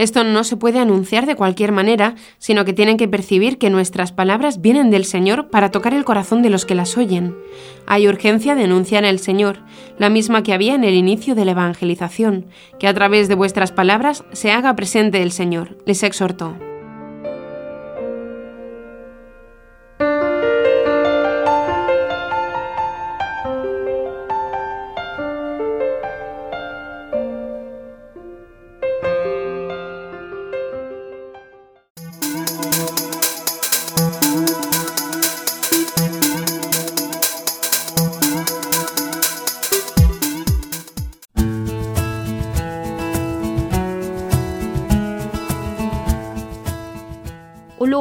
Esto 0.00 0.24
no 0.24 0.44
se 0.44 0.56
puede 0.56 0.78
anunciar 0.78 1.26
de 1.26 1.36
cualquier 1.36 1.72
manera, 1.72 2.14
sino 2.38 2.64
que 2.64 2.72
tienen 2.72 2.96
que 2.96 3.06
percibir 3.06 3.58
que 3.58 3.68
nuestras 3.68 4.12
palabras 4.12 4.62
vienen 4.62 4.90
del 4.90 5.04
Señor 5.04 5.50
para 5.50 5.70
tocar 5.70 5.92
el 5.92 6.06
corazón 6.06 6.40
de 6.40 6.48
los 6.48 6.64
que 6.64 6.74
las 6.74 6.96
oyen. 6.96 7.36
Hay 7.86 8.08
urgencia 8.08 8.54
de 8.54 8.64
anunciar 8.64 9.04
al 9.04 9.18
Señor, 9.18 9.58
la 9.98 10.08
misma 10.08 10.42
que 10.42 10.54
había 10.54 10.74
en 10.74 10.84
el 10.84 10.94
inicio 10.94 11.34
de 11.34 11.44
la 11.44 11.50
evangelización, 11.50 12.46
que 12.78 12.88
a 12.88 12.94
través 12.94 13.28
de 13.28 13.34
vuestras 13.34 13.72
palabras 13.72 14.24
se 14.32 14.52
haga 14.52 14.74
presente 14.74 15.20
el 15.20 15.32
Señor, 15.32 15.76
les 15.84 16.02
exhortó. 16.02 16.56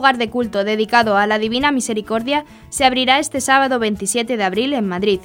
Lugar 0.10 0.18
de 0.18 0.32
culto 0.32 0.64
dedicado 0.64 1.18
a 1.18 1.28
la 1.28 1.38
Divina 1.38 1.72
Misericordia 1.72 2.44
se 2.70 2.84
abrirá 2.84 3.20
este 3.20 3.42
sábado 3.42 3.78
27 3.78 4.38
de 4.38 4.44
abril 4.44 4.74
en 4.74 4.88
Madrid. 4.88 5.20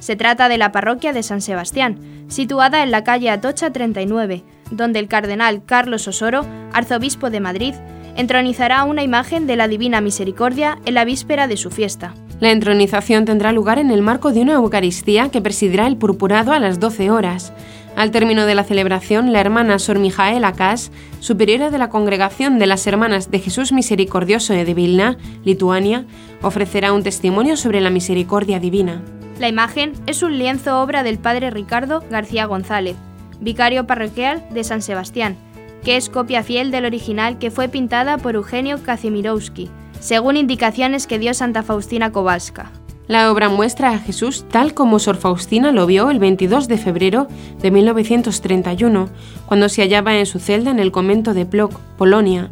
Se 0.00 0.16
trata 0.16 0.48
de 0.48 0.56
la 0.56 0.72
parroquia 0.72 1.12
de 1.12 1.22
San 1.22 1.42
Sebastián, 1.42 1.98
situada 2.28 2.82
en 2.82 2.90
la 2.90 3.04
calle 3.04 3.28
Atocha 3.28 3.74
39, 3.74 4.42
donde 4.70 5.00
el 5.00 5.08
cardenal 5.08 5.66
Carlos 5.66 6.08
Osoro, 6.08 6.46
arzobispo 6.72 7.28
de 7.28 7.40
Madrid, 7.40 7.74
entronizará 8.16 8.84
una 8.84 9.02
imagen 9.02 9.46
de 9.46 9.56
la 9.56 9.68
Divina 9.68 10.00
Misericordia 10.00 10.78
en 10.86 10.94
la 10.94 11.04
víspera 11.04 11.46
de 11.46 11.58
su 11.58 11.70
fiesta. 11.70 12.14
La 12.40 12.52
entronización 12.52 13.26
tendrá 13.26 13.52
lugar 13.52 13.78
en 13.78 13.90
el 13.90 14.00
marco 14.00 14.32
de 14.32 14.40
una 14.40 14.54
Eucaristía 14.54 15.28
que 15.28 15.42
presidirá 15.42 15.86
el 15.86 15.98
purpurado 15.98 16.52
a 16.52 16.58
las 16.58 16.80
12 16.80 17.10
horas. 17.10 17.52
Al 17.94 18.10
término 18.10 18.46
de 18.46 18.54
la 18.54 18.64
celebración, 18.64 19.32
la 19.32 19.40
hermana 19.40 19.78
Sor 19.78 19.98
Mijaela 19.98 20.54
Cas, 20.54 20.90
superiora 21.20 21.70
de 21.70 21.78
la 21.78 21.90
Congregación 21.90 22.58
de 22.58 22.66
las 22.66 22.86
Hermanas 22.86 23.30
de 23.30 23.38
Jesús 23.38 23.70
Misericordioso 23.72 24.54
de 24.54 24.74
Vilna, 24.74 25.18
Lituania, 25.44 26.06
ofrecerá 26.40 26.92
un 26.94 27.02
testimonio 27.02 27.56
sobre 27.56 27.80
la 27.80 27.90
misericordia 27.90 28.60
divina. 28.60 29.02
La 29.38 29.48
imagen 29.48 29.92
es 30.06 30.22
un 30.22 30.38
lienzo 30.38 30.80
obra 30.80 31.02
del 31.02 31.18
padre 31.18 31.50
Ricardo 31.50 32.02
García 32.10 32.46
González, 32.46 32.96
vicario 33.40 33.86
parroquial 33.86 34.42
de 34.50 34.64
San 34.64 34.80
Sebastián, 34.80 35.36
que 35.84 35.96
es 35.96 36.08
copia 36.08 36.42
fiel 36.42 36.70
del 36.70 36.86
original 36.86 37.38
que 37.38 37.50
fue 37.50 37.68
pintada 37.68 38.16
por 38.16 38.36
Eugenio 38.36 38.82
Kazimirowski, 38.82 39.68
según 40.00 40.36
indicaciones 40.36 41.06
que 41.06 41.18
dio 41.18 41.34
Santa 41.34 41.62
Faustina 41.62 42.10
Kowalska. 42.10 42.70
La 43.12 43.30
obra 43.30 43.50
muestra 43.50 43.90
a 43.90 43.98
Jesús 43.98 44.46
tal 44.50 44.72
como 44.72 44.98
Sor 44.98 45.18
Faustina 45.18 45.70
lo 45.70 45.84
vio 45.84 46.08
el 46.08 46.18
22 46.18 46.66
de 46.66 46.78
febrero 46.78 47.28
de 47.60 47.70
1931, 47.70 49.10
cuando 49.44 49.68
se 49.68 49.82
hallaba 49.82 50.16
en 50.16 50.24
su 50.24 50.38
celda 50.38 50.70
en 50.70 50.78
el 50.78 50.92
convento 50.92 51.34
de 51.34 51.44
Plock, 51.44 51.78
Polonia. 51.98 52.48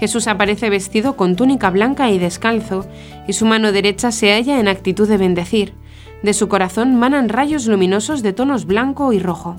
Jesús 0.00 0.26
aparece 0.26 0.68
vestido 0.68 1.14
con 1.14 1.36
túnica 1.36 1.70
blanca 1.70 2.10
y 2.10 2.18
descalzo, 2.18 2.86
y 3.28 3.34
su 3.34 3.46
mano 3.46 3.70
derecha 3.70 4.10
se 4.10 4.32
halla 4.32 4.58
en 4.58 4.66
actitud 4.66 5.08
de 5.08 5.16
bendecir. 5.16 5.74
De 6.24 6.34
su 6.34 6.48
corazón 6.48 6.96
manan 6.96 7.28
rayos 7.28 7.68
luminosos 7.68 8.24
de 8.24 8.32
tonos 8.32 8.66
blanco 8.66 9.12
y 9.12 9.20
rojo. 9.20 9.58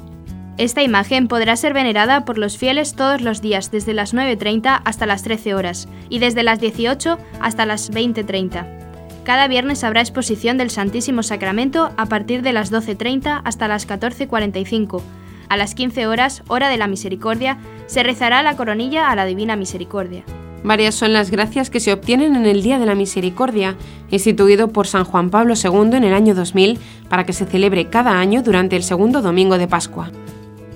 Esta 0.57 0.83
imagen 0.83 1.29
podrá 1.29 1.55
ser 1.55 1.73
venerada 1.73 2.25
por 2.25 2.37
los 2.37 2.57
fieles 2.57 2.95
todos 2.95 3.21
los 3.21 3.41
días 3.41 3.71
desde 3.71 3.93
las 3.93 4.13
9.30 4.13 4.81
hasta 4.83 5.05
las 5.05 5.23
13 5.23 5.55
horas 5.55 5.87
y 6.09 6.19
desde 6.19 6.43
las 6.43 6.59
18 6.59 7.17
hasta 7.39 7.65
las 7.65 7.89
20.30. 7.89 8.80
Cada 9.23 9.47
viernes 9.47 9.83
habrá 9.83 10.01
exposición 10.01 10.57
del 10.57 10.71
Santísimo 10.71 11.21
Sacramento 11.21 11.91
a 11.95 12.07
partir 12.07 12.41
de 12.41 12.53
las 12.53 12.71
12.30 12.71 13.41
hasta 13.43 13.67
las 13.67 13.87
14.45. 13.87 15.01
A 15.47 15.57
las 15.57 15.75
15 15.75 16.07
horas, 16.07 16.43
hora 16.47 16.69
de 16.69 16.77
la 16.77 16.87
misericordia, 16.87 17.59
se 17.85 18.01
rezará 18.01 18.41
la 18.41 18.55
coronilla 18.55 19.11
a 19.11 19.15
la 19.15 19.25
Divina 19.25 19.55
Misericordia. 19.55 20.23
Varias 20.63 20.95
son 20.95 21.13
las 21.13 21.29
gracias 21.29 21.69
que 21.69 21.79
se 21.79 21.93
obtienen 21.93 22.35
en 22.35 22.45
el 22.45 22.63
Día 22.63 22.79
de 22.79 22.85
la 22.85 22.95
Misericordia, 22.95 23.75
instituido 24.09 24.69
por 24.69 24.87
San 24.87 25.03
Juan 25.03 25.29
Pablo 25.29 25.53
II 25.55 25.95
en 25.95 26.03
el 26.03 26.13
año 26.13 26.33
2000 26.33 26.79
para 27.09 27.25
que 27.25 27.33
se 27.33 27.45
celebre 27.45 27.89
cada 27.89 28.19
año 28.19 28.41
durante 28.41 28.75
el 28.75 28.83
segundo 28.83 29.21
domingo 29.21 29.57
de 29.57 29.67
Pascua. 29.67 30.11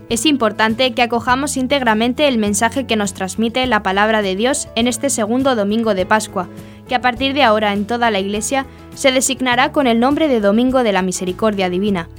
Es 0.07 0.27
importante 0.27 0.93
que 0.93 1.01
acojamos 1.01 1.57
íntegramente 1.57 2.27
el 2.27 2.37
mensaje 2.37 2.85
que 2.85 2.95
nos 2.95 3.13
transmite 3.13 3.65
la 3.65 3.81
palabra 3.81 4.21
de 4.21 4.35
Dios 4.35 4.67
en 4.75 4.87
este 4.87 5.09
segundo 5.09 5.55
domingo 5.55 5.95
de 5.95 6.05
Pascua, 6.05 6.47
que 6.87 6.95
a 6.95 7.01
partir 7.01 7.33
de 7.33 7.43
ahora 7.43 7.73
en 7.73 7.85
toda 7.85 8.11
la 8.11 8.19
Iglesia 8.19 8.65
se 8.93 9.11
designará 9.11 9.71
con 9.71 9.87
el 9.87 9.99
nombre 9.99 10.27
de 10.27 10.39
Domingo 10.39 10.83
de 10.83 10.93
la 10.93 11.01
Misericordia 11.01 11.69
Divina. 11.69 12.09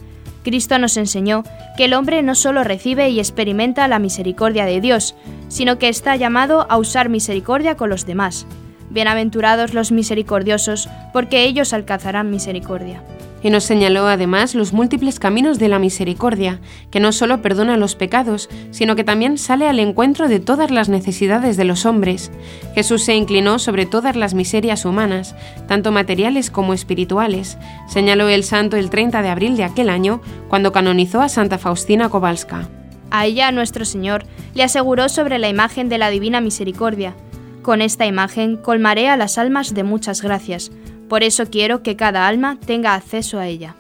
Cristo 0.43 0.79
nos 0.79 0.97
enseñó 0.97 1.43
que 1.77 1.87
el 1.87 1.95
hombre 1.95 2.23
no 2.23 2.35
solo 2.35 2.63
recibe 2.63 3.09
y 3.09 3.19
experimenta 3.19 3.89
la 3.89 3.99
misericordia 3.99 4.65
de 4.65 4.81
Dios, 4.81 5.15
sino 5.49 5.79
que 5.79 5.89
está 5.89 6.15
llamado 6.17 6.67
a 6.71 6.79
usar 6.79 7.09
misericordia 7.09 7.77
con 7.77 7.91
los 7.91 8.07
demás. 8.07 8.47
Bienaventurados 8.91 9.75
los 9.75 9.91
misericordiosos, 9.91 10.89
porque 11.13 11.45
ellos 11.45 11.73
alcanzarán 11.73 12.31
misericordia 12.31 13.03
y 13.47 13.51
nos 13.51 13.63
señaló 13.63 14.09
además 14.09 14.57
los 14.57 14.73
múltiples 14.73 15.21
caminos 15.21 15.61
de 15.61 15.69
la 15.69 15.79
misericordia, 15.79 16.59
que 16.91 16.99
no 16.99 17.13
solo 17.13 17.43
perdona 17.43 17.77
los 17.77 17.95
pecados, 17.95 18.49
sino 18.73 18.97
que 18.97 19.05
también 19.05 19.39
sale 19.39 19.69
al 19.69 19.79
encuentro 19.79 20.27
de 20.27 20.41
todas 20.41 20.73
las 20.73 20.89
necesidades 20.89 21.57
de 21.57 21.65
los 21.65 21.87
hombres. 21.87 22.33
Jesús 22.75 23.05
se 23.05 23.15
inclinó 23.15 23.61
sobre 23.61 23.87
todas 23.87 24.17
las 24.17 24.35
miserias 24.35 24.85
humanas, 24.85 25.37
tanto 25.69 25.93
materiales 25.93 26.51
como 26.51 26.75
espirituales, 26.75 27.57
señaló 27.87 28.29
el 28.29 28.43
santo 28.43 28.77
el 28.77 28.91
30 28.91 29.23
de 29.23 29.29
abril 29.29 29.57
de 29.57 29.63
aquel 29.63 29.91
año, 29.91 30.21
cuando 30.49 30.73
canonizó 30.73 31.21
a 31.21 31.29
Santa 31.29 31.57
Faustina 31.57 32.09
Kowalska. 32.09 32.69
A 33.13 33.27
ella 33.27 33.53
nuestro 33.53 33.85
Señor 33.85 34.25
le 34.55 34.65
aseguró 34.65 35.09
sobre 35.09 35.39
la 35.39 35.49
imagen 35.49 35.89
de 35.89 35.99
la 35.99 36.11
Divina 36.11 36.41
Misericordia. 36.41 37.15
Con 37.63 37.81
esta 37.81 38.07
imagen 38.07 38.57
colmaré 38.57 39.09
a 39.09 39.17
las 39.17 39.39
almas 39.39 39.73
de 39.73 39.85
muchas 39.85 40.21
gracias, 40.21 40.73
Por 41.09 41.23
eso 41.23 41.47
quiero 41.47 41.83
que 41.83 41.97
cada 41.97 42.27
alma 42.27 42.59
tenga 42.65 42.95
acceso 42.95 43.39
a 43.39 43.47
ella. 43.47 43.77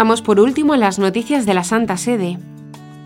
Vamos 0.00 0.22
por 0.22 0.40
último 0.40 0.76
las 0.76 0.98
noticias 0.98 1.44
de 1.44 1.52
la 1.52 1.62
Santa 1.62 1.98
Sede. 1.98 2.38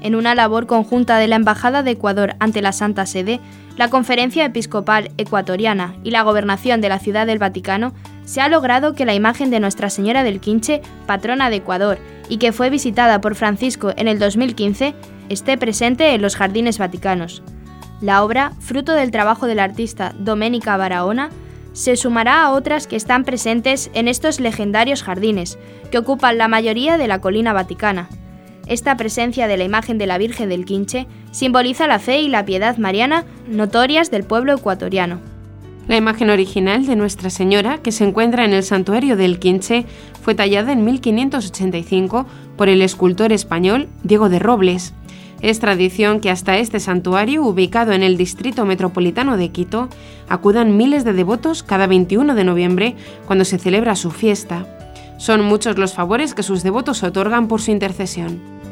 En 0.00 0.14
una 0.14 0.36
labor 0.36 0.68
conjunta 0.68 1.18
de 1.18 1.26
la 1.26 1.34
Embajada 1.34 1.82
de 1.82 1.90
Ecuador 1.90 2.36
ante 2.38 2.62
la 2.62 2.70
Santa 2.70 3.04
Sede, 3.04 3.40
la 3.76 3.90
Conferencia 3.90 4.44
Episcopal 4.44 5.10
Ecuatoriana 5.18 5.96
y 6.04 6.12
la 6.12 6.22
Gobernación 6.22 6.80
de 6.80 6.88
la 6.88 7.00
Ciudad 7.00 7.26
del 7.26 7.40
Vaticano, 7.40 7.94
se 8.24 8.42
ha 8.42 8.48
logrado 8.48 8.94
que 8.94 9.06
la 9.06 9.12
imagen 9.12 9.50
de 9.50 9.58
Nuestra 9.58 9.90
Señora 9.90 10.22
del 10.22 10.38
Quinche, 10.38 10.82
patrona 11.04 11.50
de 11.50 11.56
Ecuador, 11.56 11.98
y 12.28 12.36
que 12.36 12.52
fue 12.52 12.70
visitada 12.70 13.20
por 13.20 13.34
Francisco 13.34 13.92
en 13.96 14.06
el 14.06 14.20
2015, 14.20 14.94
esté 15.30 15.58
presente 15.58 16.14
en 16.14 16.22
los 16.22 16.36
jardines 16.36 16.78
vaticanos. 16.78 17.42
La 18.00 18.22
obra, 18.22 18.52
fruto 18.60 18.92
del 18.92 19.10
trabajo 19.10 19.48
del 19.48 19.58
artista 19.58 20.14
Domenica 20.20 20.76
Barahona, 20.76 21.30
se 21.74 21.96
sumará 21.96 22.42
a 22.44 22.52
otras 22.52 22.86
que 22.86 22.96
están 22.96 23.24
presentes 23.24 23.90
en 23.92 24.08
estos 24.08 24.40
legendarios 24.40 25.02
jardines, 25.02 25.58
que 25.90 25.98
ocupan 25.98 26.38
la 26.38 26.48
mayoría 26.48 26.96
de 26.96 27.08
la 27.08 27.20
colina 27.20 27.52
vaticana. 27.52 28.08
Esta 28.66 28.96
presencia 28.96 29.46
de 29.46 29.58
la 29.58 29.64
imagen 29.64 29.98
de 29.98 30.06
la 30.06 30.16
Virgen 30.16 30.48
del 30.48 30.64
Quinche 30.64 31.06
simboliza 31.32 31.86
la 31.86 31.98
fe 31.98 32.20
y 32.20 32.28
la 32.28 32.46
piedad 32.46 32.78
mariana 32.78 33.24
notorias 33.46 34.10
del 34.10 34.24
pueblo 34.24 34.54
ecuatoriano. 34.54 35.20
La 35.86 35.96
imagen 35.96 36.30
original 36.30 36.86
de 36.86 36.96
Nuestra 36.96 37.28
Señora, 37.28 37.78
que 37.78 37.92
se 37.92 38.04
encuentra 38.04 38.46
en 38.46 38.54
el 38.54 38.62
santuario 38.62 39.16
del 39.16 39.38
Quinche, 39.38 39.84
fue 40.22 40.34
tallada 40.34 40.72
en 40.72 40.82
1585 40.84 42.24
por 42.56 42.70
el 42.70 42.80
escultor 42.80 43.32
español 43.32 43.88
Diego 44.02 44.30
de 44.30 44.38
Robles. 44.38 44.94
Es 45.40 45.60
tradición 45.60 46.20
que 46.20 46.30
hasta 46.30 46.58
este 46.58 46.80
santuario, 46.80 47.44
ubicado 47.44 47.92
en 47.92 48.02
el 48.02 48.16
distrito 48.16 48.64
metropolitano 48.64 49.36
de 49.36 49.50
Quito, 49.50 49.88
acudan 50.28 50.76
miles 50.76 51.04
de 51.04 51.12
devotos 51.12 51.62
cada 51.62 51.86
21 51.86 52.34
de 52.34 52.44
noviembre 52.44 52.96
cuando 53.26 53.44
se 53.44 53.58
celebra 53.58 53.96
su 53.96 54.10
fiesta. 54.10 54.66
Son 55.18 55.42
muchos 55.42 55.78
los 55.78 55.94
favores 55.94 56.34
que 56.34 56.42
sus 56.42 56.62
devotos 56.62 57.02
otorgan 57.02 57.48
por 57.48 57.60
su 57.60 57.70
intercesión. 57.70 58.63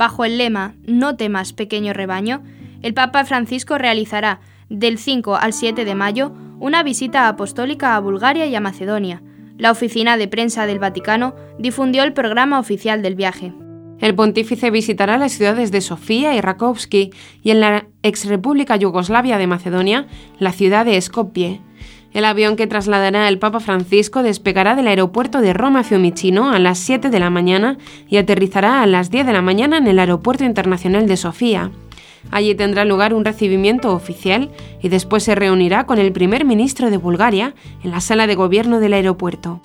Bajo 0.00 0.24
el 0.24 0.38
lema 0.38 0.76
No 0.86 1.16
temas, 1.16 1.52
pequeño 1.52 1.92
rebaño, 1.92 2.42
el 2.80 2.94
Papa 2.94 3.26
Francisco 3.26 3.76
realizará 3.76 4.40
del 4.70 4.96
5 4.96 5.36
al 5.36 5.52
7 5.52 5.84
de 5.84 5.94
mayo 5.94 6.32
una 6.58 6.82
visita 6.82 7.28
apostólica 7.28 7.94
a 7.94 8.00
Bulgaria 8.00 8.46
y 8.46 8.54
a 8.54 8.62
Macedonia. 8.62 9.22
La 9.58 9.70
oficina 9.70 10.16
de 10.16 10.26
prensa 10.26 10.64
del 10.64 10.78
Vaticano 10.78 11.34
difundió 11.58 12.02
el 12.02 12.14
programa 12.14 12.58
oficial 12.58 13.02
del 13.02 13.14
viaje. 13.14 13.52
El 13.98 14.14
pontífice 14.14 14.70
visitará 14.70 15.18
las 15.18 15.32
ciudades 15.32 15.70
de 15.70 15.82
Sofía 15.82 16.34
y 16.34 16.40
Rakovsky 16.40 17.10
y 17.42 17.50
en 17.50 17.60
la 17.60 17.86
ex 18.02 18.24
República 18.24 18.76
Yugoslavia 18.76 19.36
de 19.36 19.48
Macedonia, 19.48 20.06
la 20.38 20.52
ciudad 20.52 20.86
de 20.86 20.98
Skopje. 20.98 21.60
El 22.12 22.24
avión 22.24 22.56
que 22.56 22.66
trasladará 22.66 23.28
el 23.28 23.38
Papa 23.38 23.60
Francisco 23.60 24.24
despegará 24.24 24.74
del 24.74 24.88
aeropuerto 24.88 25.40
de 25.40 25.52
Roma 25.52 25.84
Fiumicino 25.84 26.50
a 26.50 26.58
las 26.58 26.78
7 26.78 27.08
de 27.08 27.20
la 27.20 27.30
mañana 27.30 27.78
y 28.08 28.16
aterrizará 28.16 28.82
a 28.82 28.86
las 28.86 29.10
10 29.10 29.26
de 29.26 29.32
la 29.32 29.42
mañana 29.42 29.78
en 29.78 29.86
el 29.86 29.98
Aeropuerto 30.00 30.44
Internacional 30.44 31.06
de 31.06 31.16
Sofía. 31.16 31.70
Allí 32.32 32.54
tendrá 32.56 32.84
lugar 32.84 33.14
un 33.14 33.24
recibimiento 33.24 33.94
oficial 33.94 34.50
y 34.82 34.88
después 34.88 35.22
se 35.22 35.36
reunirá 35.36 35.86
con 35.86 35.98
el 35.98 36.12
primer 36.12 36.44
ministro 36.44 36.90
de 36.90 36.96
Bulgaria 36.96 37.54
en 37.84 37.92
la 37.92 38.00
sala 38.00 38.26
de 38.26 38.34
gobierno 38.34 38.80
del 38.80 38.92
aeropuerto. 38.92 39.60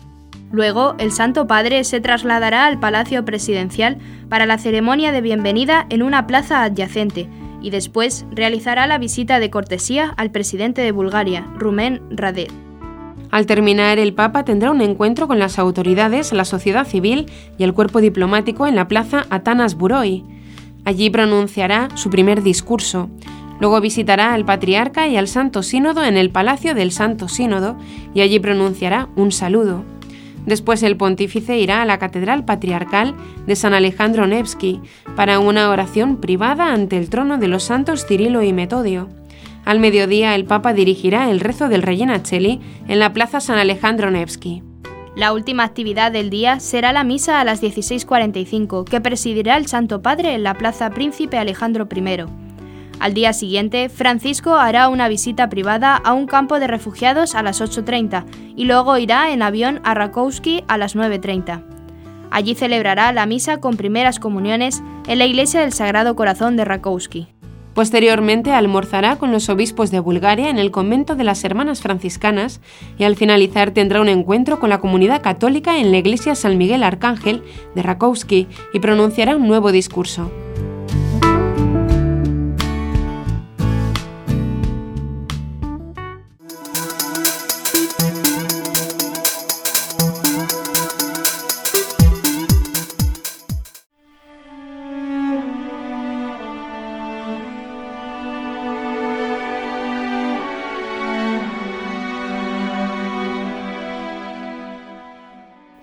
Luego, 0.51 0.95
el 0.99 1.12
Santo 1.12 1.47
Padre 1.47 1.84
se 1.84 1.99
trasladará 1.99 2.67
al 2.67 2.79
Palacio 2.79 3.25
Presidencial 3.25 3.97
para 4.29 4.45
la 4.45 4.60
ceremonia 4.60 5.12
de 5.12 5.21
bienvenida 5.21 5.88
en 5.89 6.03
una 6.03 6.27
plaza 6.27 6.63
adyacente, 6.63 7.27
y 7.65 7.71
después 7.71 8.28
realizará 8.30 8.86
la 8.86 8.99
visita 8.99 9.39
de 9.39 9.49
cortesía 9.49 10.13
al 10.17 10.30
presidente 10.30 10.84
de 10.84 10.91
Bulgaria, 10.91 11.47
Rumen 11.58 11.99
Radev. 12.12 12.49
Al 13.32 13.47
terminar, 13.47 13.97
el 13.97 14.13
Papa 14.13 14.45
tendrá 14.45 14.69
un 14.69 14.82
encuentro 14.82 15.28
con 15.28 15.39
las 15.39 15.58
autoridades, 15.58 16.32
la 16.32 16.45
sociedad 16.45 16.86
civil 16.86 17.25
y 17.58 17.63
el 17.63 17.73
cuerpo 17.73 18.01
diplomático 18.01 18.67
en 18.67 18.75
la 18.75 18.88
plaza 18.88 19.25
Atanas 19.32 19.78
Buroi. 19.78 20.23
Allí 20.84 21.10
pronunciará 21.10 21.89
su 21.95 22.12
primer 22.12 22.43
discurso. 22.43 23.10
Luego 23.60 23.82
visitará 23.82 24.36
al 24.36 24.45
patriarca 24.45 25.08
y 25.08 25.17
al 25.17 25.28
Santo 25.28 25.63
Sínodo 25.63 26.04
en 26.04 26.17
el 26.17 26.30
Palacio 26.30 26.75
del 26.75 26.91
Santo 26.91 27.28
Sínodo 27.30 27.78
y 28.13 28.21
allí 28.21 28.39
pronunciará 28.39 29.10
un 29.15 29.32
saludo. 29.32 29.84
Después 30.45 30.84
el 30.84 30.97
pontífice 30.97 31.58
irá 31.58 31.81
a 31.81 31.86
la 31.86 31.97
Catedral 31.97 32.45
Patriarcal 32.45 33.15
de 33.47 33.55
San 33.55 33.73
Alejandro 33.73 34.27
Nevsky 34.27 34.81
para 35.15 35.39
una 35.39 35.69
oración 35.69 36.17
privada 36.17 36.71
ante 36.71 36.97
el 36.97 37.10
trono 37.10 37.38
de 37.38 37.47
los 37.47 37.63
santos 37.63 38.05
Cirilo 38.05 38.43
y 38.43 38.53
Metodio. 38.53 39.10
Al 39.65 39.79
mediodía 39.79 40.36
el 40.36 40.45
Papa 40.45 40.73
dirigirá 40.73 41.31
el 41.31 41.39
rezo 41.39 41.69
del 41.69 41.81
Regina 41.81 42.21
Cheli 42.21 42.62
en 42.88 42.99
la 42.99 43.13
Plaza 43.13 43.39
San 43.39 43.58
Alejandro 43.58 44.12
Nevsky. 44.12 44.62
La 45.15 45.34
última 45.34 45.63
actividad 45.63 46.12
del 46.12 46.29
día 46.29 46.60
será 46.60 46.91
la 46.91 47.05
misa 47.05 47.39
a 47.39 47.45
las 47.45 47.63
16.45, 47.63 48.84
que 48.84 49.01
presidirá 49.01 49.55
el 49.55 49.65
Santo 49.65 50.01
Padre 50.01 50.36
en 50.36 50.43
la 50.43 50.55
Plaza 50.55 50.89
Príncipe 50.89 51.38
Alejandro 51.38 51.88
I. 51.89 52.44
Al 52.99 53.13
día 53.13 53.34
siguiente, 53.34 53.89
Francisco 53.89 54.55
hará 54.55 54.88
una 54.88 55.08
visita 55.08 55.49
privada 55.49 55.95
a 55.95 56.13
un 56.13 56.27
campo 56.27 56.60
de 56.60 56.67
refugiados 56.67 57.36
a 57.36 57.43
las 57.43 57.62
8.30 57.62 58.25
y 58.55 58.65
luego 58.65 58.97
irá 58.97 59.31
en 59.31 59.41
avión 59.41 59.81
a 59.84 59.93
Rakowski 59.93 60.63
a 60.67 60.77
las 60.77 60.95
9.30. 60.95 61.63
Allí 62.31 62.55
celebrará 62.55 63.12
la 63.12 63.25
misa 63.25 63.60
con 63.60 63.77
primeras 63.77 64.19
comuniones 64.19 64.81
en 65.08 65.19
la 65.19 65.25
iglesia 65.25 65.62
del 65.62 65.73
Sagrado 65.73 66.15
Corazón 66.15 66.58
de 66.58 66.65
Rakowski. 66.65 67.27
Posteriormente 67.73 68.53
almorzará 68.53 69.17
con 69.17 69.34
los 69.34 69.49
obispos 69.49 69.91
de 69.91 69.99
Bulgaria 69.99 70.49
en 70.49 70.58
el 70.58 70.71
convento 70.71 71.15
de 71.15 71.25
las 71.25 71.43
Hermanas 71.43 71.81
Franciscanas 71.81 72.62
y 72.97 73.03
al 73.03 73.17
finalizar 73.17 73.71
tendrá 73.71 73.99
un 73.99 74.08
encuentro 74.08 74.62
con 74.62 74.69
la 74.69 74.79
comunidad 74.79 75.21
católica 75.21 75.77
en 75.77 75.91
la 75.91 75.97
iglesia 75.97 76.36
San 76.36 76.58
Miguel 76.58 76.84
Arcángel 76.84 77.43
de 77.75 77.84
Rakowski 77.84 78.47
y 78.73 78.79
pronunciará 78.79 79.36
un 79.36 79.47
nuevo 79.47 79.73
discurso. 79.73 80.31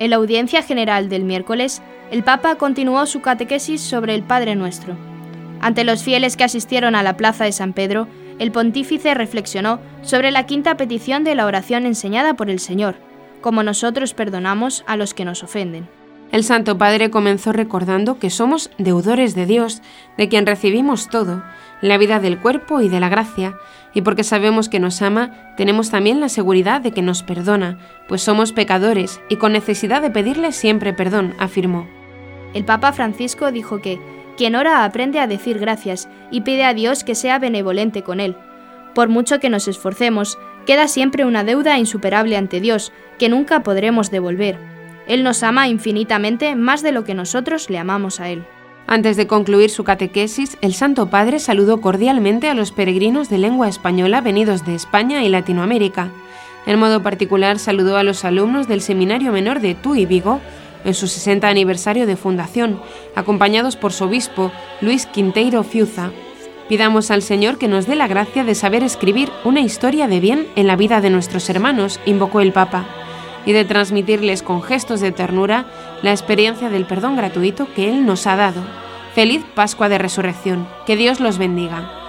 En 0.02 0.10
la 0.10 0.16
audiencia 0.16 0.64
general 0.64 1.08
del 1.08 1.22
miércoles, 1.22 1.80
el 2.10 2.24
Papa 2.24 2.56
continuó 2.56 3.06
su 3.06 3.20
catequesis 3.20 3.80
sobre 3.80 4.16
el 4.16 4.24
Padre 4.24 4.56
Nuestro. 4.56 4.96
Ante 5.60 5.84
los 5.84 6.02
fieles 6.02 6.36
que 6.36 6.42
asistieron 6.42 6.96
a 6.96 7.04
la 7.04 7.16
plaza 7.16 7.44
de 7.44 7.52
San 7.52 7.72
Pedro, 7.72 8.08
el 8.40 8.50
pontífice 8.50 9.14
reflexionó 9.14 9.78
sobre 10.00 10.32
la 10.32 10.44
quinta 10.44 10.76
petición 10.76 11.22
de 11.22 11.36
la 11.36 11.46
oración 11.46 11.86
enseñada 11.86 12.34
por 12.34 12.50
el 12.50 12.58
Señor, 12.58 12.96
como 13.40 13.62
nosotros 13.62 14.12
perdonamos 14.12 14.82
a 14.88 14.96
los 14.96 15.14
que 15.14 15.24
nos 15.24 15.44
ofenden. 15.44 15.88
El 16.32 16.44
Santo 16.44 16.78
Padre 16.78 17.10
comenzó 17.10 17.52
recordando 17.52 18.18
que 18.18 18.30
somos 18.30 18.70
deudores 18.78 19.34
de 19.34 19.44
Dios, 19.44 19.82
de 20.16 20.30
quien 20.30 20.46
recibimos 20.46 21.10
todo, 21.10 21.44
la 21.82 21.98
vida 21.98 22.20
del 22.20 22.38
cuerpo 22.38 22.80
y 22.80 22.88
de 22.88 23.00
la 23.00 23.10
gracia, 23.10 23.58
y 23.92 24.00
porque 24.00 24.24
sabemos 24.24 24.70
que 24.70 24.80
nos 24.80 25.02
ama, 25.02 25.54
tenemos 25.58 25.90
también 25.90 26.20
la 26.20 26.30
seguridad 26.30 26.80
de 26.80 26.92
que 26.92 27.02
nos 27.02 27.22
perdona, 27.22 27.78
pues 28.08 28.22
somos 28.22 28.52
pecadores 28.52 29.20
y 29.28 29.36
con 29.36 29.52
necesidad 29.52 30.00
de 30.00 30.10
pedirle 30.10 30.52
siempre 30.52 30.94
perdón, 30.94 31.34
afirmó. 31.38 31.86
El 32.54 32.64
Papa 32.64 32.94
Francisco 32.94 33.52
dijo 33.52 33.82
que 33.82 34.00
quien 34.38 34.54
ora 34.54 34.86
aprende 34.86 35.20
a 35.20 35.26
decir 35.26 35.58
gracias 35.58 36.08
y 36.30 36.40
pide 36.40 36.64
a 36.64 36.72
Dios 36.72 37.04
que 37.04 37.14
sea 37.14 37.38
benevolente 37.38 38.02
con 38.02 38.20
él. 38.20 38.36
Por 38.94 39.10
mucho 39.10 39.38
que 39.38 39.50
nos 39.50 39.68
esforcemos, 39.68 40.38
queda 40.64 40.88
siempre 40.88 41.26
una 41.26 41.44
deuda 41.44 41.78
insuperable 41.78 42.38
ante 42.38 42.60
Dios, 42.60 42.90
que 43.18 43.28
nunca 43.28 43.62
podremos 43.62 44.10
devolver. 44.10 44.71
Él 45.06 45.22
nos 45.22 45.42
ama 45.42 45.68
infinitamente 45.68 46.54
más 46.54 46.82
de 46.82 46.92
lo 46.92 47.04
que 47.04 47.14
nosotros 47.14 47.70
le 47.70 47.78
amamos 47.78 48.20
a 48.20 48.28
Él. 48.28 48.44
Antes 48.86 49.16
de 49.16 49.26
concluir 49.26 49.70
su 49.70 49.84
catequesis, 49.84 50.58
el 50.60 50.74
Santo 50.74 51.08
Padre 51.08 51.38
saludó 51.38 51.80
cordialmente 51.80 52.48
a 52.48 52.54
los 52.54 52.72
peregrinos 52.72 53.28
de 53.30 53.38
lengua 53.38 53.68
española 53.68 54.20
venidos 54.20 54.64
de 54.66 54.74
España 54.74 55.24
y 55.24 55.28
Latinoamérica. 55.28 56.10
En 56.66 56.78
modo 56.78 57.02
particular 57.02 57.58
saludó 57.58 57.96
a 57.96 58.02
los 58.02 58.24
alumnos 58.24 58.68
del 58.68 58.80
Seminario 58.80 59.32
Menor 59.32 59.60
de 59.60 59.74
Tui 59.74 60.06
Vigo 60.06 60.40
en 60.84 60.94
su 60.94 61.06
60 61.06 61.48
aniversario 61.48 62.06
de 62.06 62.16
fundación, 62.16 62.80
acompañados 63.14 63.76
por 63.76 63.92
su 63.92 64.04
obispo, 64.04 64.52
Luis 64.80 65.06
Quinteiro 65.06 65.62
Fiuza. 65.62 66.10
Pidamos 66.68 67.10
al 67.10 67.22
Señor 67.22 67.58
que 67.58 67.68
nos 67.68 67.86
dé 67.86 67.96
la 67.96 68.08
gracia 68.08 68.44
de 68.44 68.54
saber 68.54 68.82
escribir 68.82 69.30
una 69.44 69.60
historia 69.60 70.08
de 70.08 70.20
bien 70.20 70.46
en 70.56 70.66
la 70.66 70.76
vida 70.76 71.00
de 71.00 71.10
nuestros 71.10 71.48
hermanos, 71.50 72.00
invocó 72.06 72.40
el 72.40 72.52
Papa, 72.52 72.86
y 73.46 73.52
de 73.52 73.64
transmitirles 73.64 74.42
con 74.42 74.62
gestos 74.62 75.00
de 75.00 75.12
ternura 75.12 75.66
la 76.02 76.10
experiencia 76.10 76.70
del 76.70 76.86
perdón 76.86 77.16
gratuito 77.16 77.66
que 77.74 77.88
Él 77.88 78.06
nos 78.06 78.26
ha 78.26 78.36
dado. 78.36 78.62
Feliz 79.14 79.44
Pascua 79.54 79.88
de 79.88 79.98
Resurrección. 79.98 80.66
Que 80.86 80.96
Dios 80.96 81.20
los 81.20 81.38
bendiga. 81.38 82.01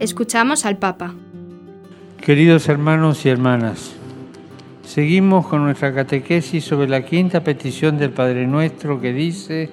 Escuchamos 0.00 0.64
al 0.64 0.76
Papa. 0.76 1.12
Queridos 2.24 2.68
hermanos 2.68 3.26
y 3.26 3.30
hermanas, 3.30 3.96
seguimos 4.84 5.48
con 5.48 5.64
nuestra 5.64 5.92
catequesis 5.92 6.64
sobre 6.64 6.88
la 6.88 7.04
quinta 7.04 7.42
petición 7.42 7.98
del 7.98 8.10
Padre 8.10 8.46
Nuestro 8.46 9.00
que 9.00 9.12
dice, 9.12 9.70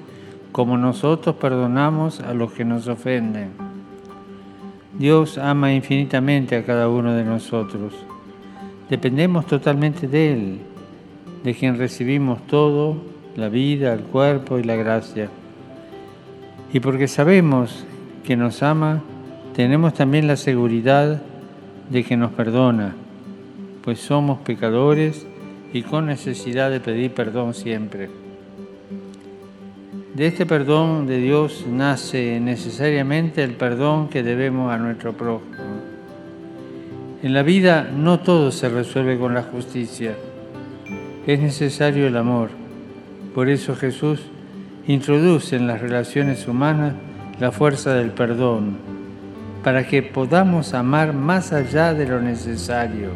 como 0.52 0.80
nosotros 0.80 1.36
perdonamos 1.36 2.22
a 2.22 2.34
los 2.34 2.52
que 2.54 2.66
nos 2.66 2.88
ofenden. 2.88 3.52
Dios 4.98 5.38
ama 5.38 5.72
infinitamente 5.72 6.56
a 6.56 6.66
cada 6.66 6.90
uno 6.90 7.14
de 7.14 7.24
nosotros. 7.24 7.94
Dependemos 8.90 9.46
totalmente 9.46 10.08
de 10.08 10.34
Él, 10.34 10.60
de 11.44 11.54
quien 11.54 11.78
recibimos 11.78 12.48
todo, 12.48 12.98
la 13.36 13.50
vida, 13.50 13.94
el 13.94 14.02
cuerpo 14.02 14.58
y 14.58 14.64
la 14.64 14.76
gracia. 14.76 15.30
Y 16.74 16.80
porque 16.80 17.08
sabemos 17.08 17.86
que 18.24 18.36
nos 18.36 18.64
ama, 18.64 19.04
tenemos 19.56 19.94
también 19.94 20.28
la 20.28 20.36
seguridad 20.36 21.22
de 21.90 22.04
que 22.04 22.18
nos 22.18 22.32
perdona, 22.32 22.94
pues 23.84 24.00
somos 24.00 24.40
pecadores 24.40 25.26
y 25.72 25.82
con 25.84 26.08
necesidad 26.08 26.70
de 26.70 26.82
pedir 26.82 27.14
perdón 27.14 27.54
siempre. 27.54 28.10
De 30.14 30.28
este 30.28 30.46
perdón 30.46 31.08
de 31.08 31.20
Dios 31.20 31.66
nace 31.70 32.40
necesariamente 32.42 33.44
el 33.44 33.54
perdón 33.54 34.10
que 34.10 34.24
debemos 34.24 34.74
a 34.74 34.78
nuestro 34.78 35.14
prójimo. 35.14 35.56
En 37.24 37.34
la 37.34 37.42
vida 37.42 37.90
no 37.96 38.20
todo 38.20 38.52
se 38.52 38.68
resuelve 38.68 39.18
con 39.18 39.34
la 39.34 39.44
justicia, 39.44 40.16
es 41.26 41.40
necesario 41.40 42.08
el 42.08 42.18
amor. 42.18 42.50
Por 43.34 43.48
eso 43.48 43.74
Jesús 43.74 44.20
introduce 44.86 45.56
en 45.56 45.66
las 45.66 45.80
relaciones 45.80 46.46
humanas 46.46 46.94
la 47.40 47.52
fuerza 47.54 47.94
del 47.94 48.12
perdón 48.12 48.95
para 49.66 49.88
que 49.88 50.04
podamos 50.04 50.76
amar 50.76 51.12
más 51.12 51.52
allá 51.52 51.96
de 51.96 52.06
lo 52.06 52.22
necesario 52.22 53.10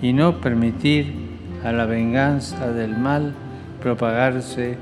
y 0.00 0.14
no 0.14 0.40
permitir 0.40 1.12
a 1.62 1.70
la 1.70 1.84
venganza 1.84 2.72
del 2.72 2.96
mal 2.96 3.34
propagarse 3.82 4.78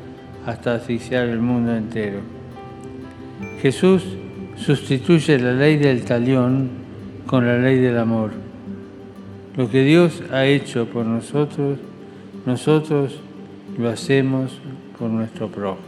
hasta 0.47 0.77
asfixiar 0.77 1.27
el 1.27 1.41
mundo 1.41 1.75
entero. 1.75 2.21
Jesús 3.61 4.05
sustituye 4.55 5.41
la 5.41 5.53
ley 5.53 5.79
del 5.79 6.05
talión 6.05 6.71
con 7.27 7.45
la 7.45 7.59
ley 7.59 7.81
del 7.81 7.99
amor. 7.99 8.31
Lo 9.57 9.69
que 9.69 9.83
Dios 9.83 10.23
ha 10.31 10.45
hecho 10.45 10.87
por 10.87 11.05
nosotros, 11.05 11.81
nosotros 12.47 13.19
lo 13.77 13.89
hacemos 13.89 14.61
por 14.97 15.11
nuestro 15.11 15.49
prójimo. 15.49 15.88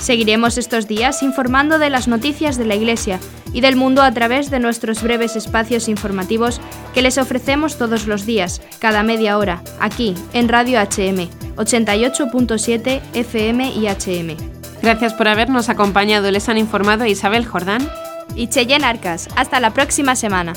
Seguiremos 0.00 0.56
estos 0.56 0.88
días 0.88 1.22
informando 1.22 1.78
de 1.78 1.90
las 1.90 2.08
noticias 2.08 2.56
de 2.56 2.64
la 2.64 2.74
Iglesia 2.74 3.20
y 3.52 3.60
del 3.60 3.76
mundo 3.76 4.02
a 4.02 4.12
través 4.12 4.50
de 4.50 4.58
nuestros 4.58 5.02
breves 5.02 5.36
espacios 5.36 5.88
informativos 5.88 6.60
que 6.94 7.02
les 7.02 7.18
ofrecemos 7.18 7.76
todos 7.76 8.06
los 8.06 8.24
días, 8.24 8.62
cada 8.78 9.02
media 9.02 9.36
hora, 9.36 9.62
aquí, 9.78 10.14
en 10.32 10.48
Radio 10.48 10.80
HM, 10.80 11.28
88.7 11.56 13.00
FM 13.12 13.72
y 13.72 13.86
HM. 13.88 14.36
Gracias 14.82 15.12
por 15.12 15.28
habernos 15.28 15.68
acompañado. 15.68 16.30
Les 16.30 16.48
han 16.48 16.56
informado 16.56 17.04
Isabel 17.04 17.44
Jordán 17.44 17.86
y 18.34 18.48
Cheyenne 18.48 18.86
Arcas. 18.86 19.28
Hasta 19.36 19.60
la 19.60 19.74
próxima 19.74 20.16
semana. 20.16 20.54